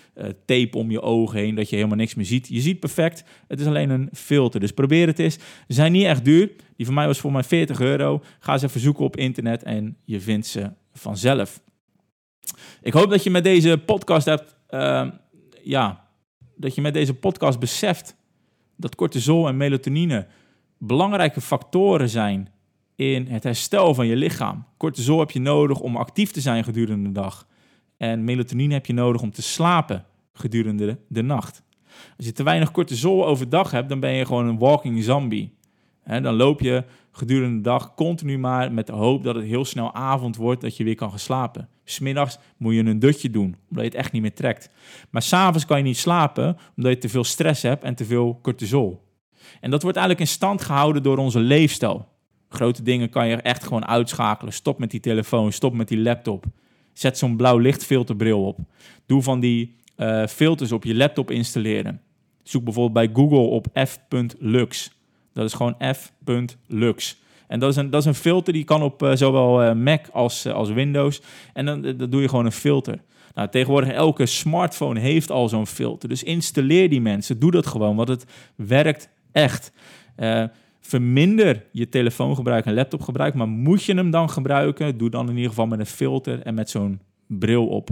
tape 0.44 0.78
om 0.78 0.90
je 0.90 1.02
ogen 1.02 1.38
heen, 1.38 1.54
dat 1.54 1.68
je 1.68 1.76
helemaal 1.76 1.96
niks 1.96 2.14
meer 2.14 2.26
ziet. 2.26 2.48
Je 2.48 2.60
ziet 2.60 2.80
perfect, 2.80 3.24
het 3.48 3.60
is 3.60 3.66
alleen 3.66 3.90
een 3.90 4.08
filter. 4.12 4.60
Dus 4.60 4.72
probeer 4.72 5.06
het 5.06 5.18
eens. 5.18 5.34
Ze 5.34 5.74
zijn 5.74 5.92
niet 5.92 6.04
echt 6.04 6.24
duur. 6.24 6.50
Die 6.76 6.86
van 6.86 6.94
mij 6.94 7.06
was 7.06 7.18
voor 7.18 7.32
mij 7.32 7.42
40 7.42 7.80
euro. 7.80 8.22
Ga 8.38 8.58
ze 8.58 8.66
even 8.66 8.80
zoeken 8.80 9.04
op 9.04 9.16
internet 9.16 9.62
en 9.62 9.96
je 10.04 10.20
vindt 10.20 10.46
ze 10.46 10.70
vanzelf. 10.92 11.62
Ik 12.82 12.92
hoop 12.92 13.10
dat 13.10 13.24
je 13.24 13.30
met 13.30 13.44
deze 13.44 13.78
podcast 13.78 14.26
hebt 14.26 14.53
uh, 14.74 15.06
ja, 15.62 16.08
dat 16.56 16.74
je 16.74 16.80
met 16.80 16.94
deze 16.94 17.14
podcast 17.14 17.58
beseft 17.58 18.16
dat 18.76 18.94
cortisol 18.94 19.48
en 19.48 19.56
melatonine 19.56 20.26
belangrijke 20.78 21.40
factoren 21.40 22.08
zijn 22.08 22.48
in 22.96 23.26
het 23.26 23.44
herstel 23.44 23.94
van 23.94 24.06
je 24.06 24.16
lichaam. 24.16 24.64
Cortisol 24.76 25.18
heb 25.18 25.30
je 25.30 25.40
nodig 25.40 25.80
om 25.80 25.96
actief 25.96 26.30
te 26.30 26.40
zijn 26.40 26.64
gedurende 26.64 27.08
de 27.08 27.20
dag. 27.20 27.46
En 27.96 28.24
melatonine 28.24 28.74
heb 28.74 28.86
je 28.86 28.92
nodig 28.92 29.22
om 29.22 29.30
te 29.30 29.42
slapen 29.42 30.04
gedurende 30.32 30.98
de 31.08 31.22
nacht. 31.22 31.62
Als 32.16 32.26
je 32.26 32.32
te 32.32 32.42
weinig 32.42 32.70
cortisol 32.70 33.26
overdag 33.26 33.70
hebt, 33.70 33.88
dan 33.88 34.00
ben 34.00 34.12
je 34.12 34.26
gewoon 34.26 34.46
een 34.46 34.58
walking 34.58 35.02
zombie. 35.02 35.54
Dan 36.04 36.34
loop 36.34 36.60
je 36.60 36.84
gedurende 37.12 37.56
de 37.56 37.62
dag 37.62 37.94
continu 37.94 38.38
maar 38.38 38.72
met 38.72 38.86
de 38.86 38.92
hoop 38.92 39.24
dat 39.24 39.34
het 39.34 39.44
heel 39.44 39.64
snel 39.64 39.94
avond 39.94 40.36
wordt, 40.36 40.60
dat 40.60 40.76
je 40.76 40.84
weer 40.84 40.94
kan 40.94 41.10
gaan 41.10 41.18
slapen. 41.18 41.68
Smiddags 41.84 42.38
moet 42.56 42.74
je 42.74 42.84
een 42.84 42.98
dutje 42.98 43.30
doen, 43.30 43.56
omdat 43.70 43.84
je 43.84 43.90
het 43.90 43.94
echt 43.94 44.12
niet 44.12 44.22
meer 44.22 44.34
trekt. 44.34 44.70
Maar 45.10 45.22
s'avonds 45.22 45.66
kan 45.66 45.78
je 45.78 45.84
niet 45.84 45.98
slapen, 45.98 46.56
omdat 46.76 46.92
je 46.92 46.98
te 46.98 47.08
veel 47.08 47.24
stress 47.24 47.62
hebt 47.62 47.84
en 47.84 47.94
te 47.94 48.04
veel 48.04 48.38
cortisol. 48.42 49.02
En 49.60 49.70
dat 49.70 49.82
wordt 49.82 49.96
eigenlijk 49.96 50.28
in 50.28 50.34
stand 50.34 50.62
gehouden 50.62 51.02
door 51.02 51.16
onze 51.16 51.40
leefstijl. 51.40 52.08
Grote 52.48 52.82
dingen 52.82 53.10
kan 53.10 53.28
je 53.28 53.36
echt 53.36 53.64
gewoon 53.64 53.86
uitschakelen. 53.86 54.52
Stop 54.52 54.78
met 54.78 54.90
die 54.90 55.00
telefoon, 55.00 55.52
stop 55.52 55.74
met 55.74 55.88
die 55.88 55.98
laptop. 55.98 56.44
Zet 56.92 57.18
zo'n 57.18 57.36
blauw 57.36 57.58
lichtfilterbril 57.58 58.46
op. 58.46 58.58
Doe 59.06 59.22
van 59.22 59.40
die 59.40 59.76
uh, 59.96 60.26
filters 60.26 60.72
op 60.72 60.84
je 60.84 60.94
laptop 60.94 61.30
installeren. 61.30 62.00
Zoek 62.42 62.64
bijvoorbeeld 62.64 63.06
bij 63.06 63.22
Google 63.22 63.38
op 63.38 63.66
f.lux. 63.86 64.90
Dat 65.32 65.44
is 65.44 65.52
gewoon 65.52 65.76
f.lux. 65.94 67.22
En 67.54 67.60
dat 67.60 67.70
is, 67.70 67.76
een, 67.76 67.94
een 68.06 68.14
filter 68.14 68.52
die 68.52 68.64
kan 68.64 68.82
op 68.82 69.02
uh, 69.02 69.14
zowel 69.14 69.64
uh, 69.64 69.72
Mac 69.72 70.06
als, 70.12 70.46
uh, 70.46 70.52
als 70.52 70.70
Windows. 70.70 71.22
En 71.52 71.66
dan 71.66 71.82
dat 71.82 72.12
doe 72.12 72.20
je 72.20 72.28
gewoon 72.28 72.44
een 72.44 72.52
filter. 72.52 72.98
Nou, 73.34 73.48
tegenwoordig 73.48 73.90
elke 73.90 74.26
smartphone 74.26 75.00
heeft 75.00 75.30
al 75.30 75.48
zo'n 75.48 75.66
filter. 75.66 76.08
Dus 76.08 76.22
installeer 76.22 76.90
die 76.90 77.00
mensen. 77.00 77.38
Doe 77.38 77.50
dat 77.50 77.66
gewoon, 77.66 77.96
want 77.96 78.08
het 78.08 78.24
werkt 78.56 79.08
echt. 79.32 79.72
verminder 80.80 81.64
je 81.72 81.88
telefoongebruik 81.88 82.66
en 82.66 82.74
laptopgebruik. 82.74 83.34
Maar 83.34 83.48
moet 83.48 83.84
je 83.84 83.94
hem 83.94 84.10
dan 84.10 84.30
gebruiken, 84.30 84.98
doe 84.98 85.10
dan 85.10 85.28
in 85.28 85.34
ieder 85.34 85.48
geval 85.48 85.66
met 85.66 85.78
een 85.78 85.86
filter 85.86 86.40
en 86.40 86.54
met 86.54 86.70
zo'n 86.70 87.00
bril 87.26 87.66
op. 87.66 87.90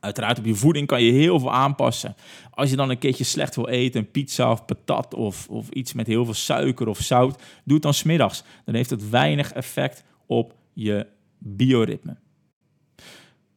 Uiteraard 0.00 0.38
op 0.38 0.44
je 0.44 0.54
voeding 0.54 0.86
kan 0.86 1.02
je 1.02 1.12
heel 1.12 1.38
veel 1.38 1.52
aanpassen. 1.52 2.14
Als 2.50 2.70
je 2.70 2.76
dan 2.76 2.90
een 2.90 2.98
keertje 2.98 3.24
slecht 3.24 3.56
wil 3.56 3.68
eten, 3.68 4.00
een 4.00 4.10
pizza 4.10 4.50
of 4.50 4.64
patat 4.64 5.14
of, 5.14 5.48
of 5.48 5.68
iets 5.68 5.92
met 5.92 6.06
heel 6.06 6.24
veel 6.24 6.34
suiker 6.34 6.88
of 6.88 6.98
zout, 6.98 7.42
doe 7.64 7.74
het 7.74 7.82
dan 7.82 7.94
smiddags. 7.94 8.42
Dan 8.64 8.74
heeft 8.74 8.90
het 8.90 9.10
weinig 9.10 9.52
effect 9.52 10.04
op 10.26 10.54
je 10.72 11.06
bioritme. 11.38 12.16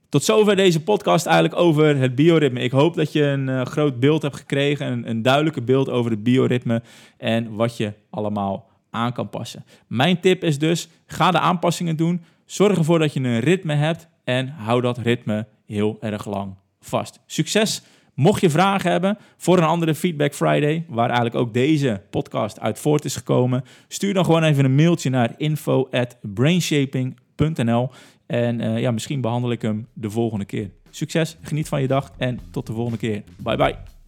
Tot 0.10 0.24
zover 0.24 0.56
deze 0.56 0.84
podcast 0.84 1.26
eigenlijk 1.26 1.62
over 1.62 1.98
het 1.98 2.16
bioritme. 2.16 2.60
Ik 2.60 2.72
hoop 2.72 2.96
dat 2.96 3.12
je 3.12 3.24
een 3.24 3.48
uh, 3.48 3.66
groot 3.66 4.00
beeld 4.00 4.22
hebt 4.22 4.36
gekregen, 4.36 4.88
een, 4.92 5.10
een 5.10 5.22
duidelijke 5.22 5.62
beeld 5.62 5.90
over 5.90 6.12
het 6.12 6.24
bioritme 6.24 6.82
en 7.18 7.56
wat 7.56 7.78
je 7.78 7.94
allemaal 8.10 8.70
aan 8.90 9.14
kan 9.14 9.30
passen. 9.30 9.66
Mijn 9.88 10.20
tip 10.20 10.44
is 10.44 10.60
dus, 10.60 10.88
ga 11.06 11.32
de 11.32 11.40
aanpassingen 11.40 11.96
doen. 11.96 12.22
Zorg 12.46 12.78
ervoor 12.78 13.00
dat 13.00 13.14
je 13.14 13.20
een 13.20 13.40
ritme 13.40 13.74
hebt 13.74 14.08
en 14.24 14.48
hou 14.48 14.82
dat 14.82 14.98
ritme 14.98 15.46
heel 15.74 15.98
erg 16.00 16.26
lang 16.26 16.56
vast. 16.80 17.20
Succes! 17.26 17.82
Mocht 18.14 18.42
je 18.42 18.50
vragen 18.50 18.92
hebben 18.92 19.18
voor 19.38 19.58
een 19.58 19.64
andere 19.64 19.96
Feedback 19.96 20.34
Friday, 20.34 20.86
waar 20.88 21.08
eigenlijk 21.08 21.36
ook 21.36 21.54
deze 21.54 22.02
podcast 22.10 22.60
uit 22.60 22.80
voort 22.80 23.06
is 23.06 23.16
gekomen, 23.16 23.64
stuur 23.88 24.14
dan 24.14 24.26
gewoon 24.26 24.44
even 24.44 24.66
een 24.66 24.76
mailtje 24.76 25.10
naar 25.10 25.34
info@brainshaping.nl 25.38 27.90
en 28.26 28.62
uh, 28.62 28.80
ja, 28.80 28.92
misschien 28.92 29.22
behandel 29.22 29.52
ik 29.52 29.62
hem 29.62 29.88
de 29.94 30.10
volgende 30.10 30.46
keer. 30.46 30.72
Succes, 30.90 31.38
geniet 31.42 31.68
van 31.68 31.82
je 31.82 31.88
dag 31.88 32.12
en 32.18 32.40
tot 32.52 32.68
de 32.68 32.74
volgende 32.74 32.98
keer. 32.98 33.24
Bye 33.38 33.58
bye. 33.58 33.99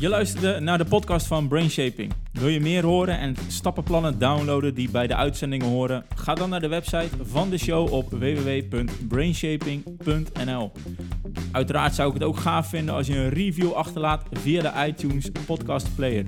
Je 0.00 0.08
luisterde 0.08 0.60
naar 0.60 0.78
de 0.78 0.84
podcast 0.84 1.26
van 1.26 1.48
Brainshaping. 1.48 2.12
Wil 2.32 2.48
je 2.48 2.60
meer 2.60 2.84
horen 2.84 3.18
en 3.18 3.36
stappenplannen 3.48 4.18
downloaden 4.18 4.74
die 4.74 4.90
bij 4.90 5.06
de 5.06 5.14
uitzendingen 5.14 5.66
horen? 5.66 6.04
Ga 6.14 6.34
dan 6.34 6.50
naar 6.50 6.60
de 6.60 6.68
website 6.68 7.08
van 7.22 7.50
de 7.50 7.58
show 7.58 7.92
op 7.92 8.10
www.brainshaping.nl. 8.10 10.72
Uiteraard 11.52 11.94
zou 11.94 12.08
ik 12.08 12.14
het 12.14 12.22
ook 12.22 12.36
gaaf 12.36 12.68
vinden 12.68 12.94
als 12.94 13.06
je 13.06 13.16
een 13.16 13.30
review 13.30 13.72
achterlaat 13.72 14.22
via 14.32 14.62
de 14.62 14.72
iTunes 14.86 15.30
podcast 15.46 15.94
player. 15.94 16.24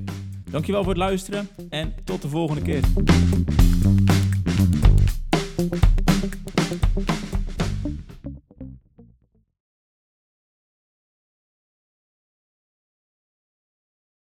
Dankjewel 0.51 0.83
voor 0.83 0.93
het 0.93 1.01
luisteren 1.01 1.49
en 1.69 1.95
tot 2.05 2.23
de 2.23 2.29
volgende 2.29 2.63
keer. 2.63 2.83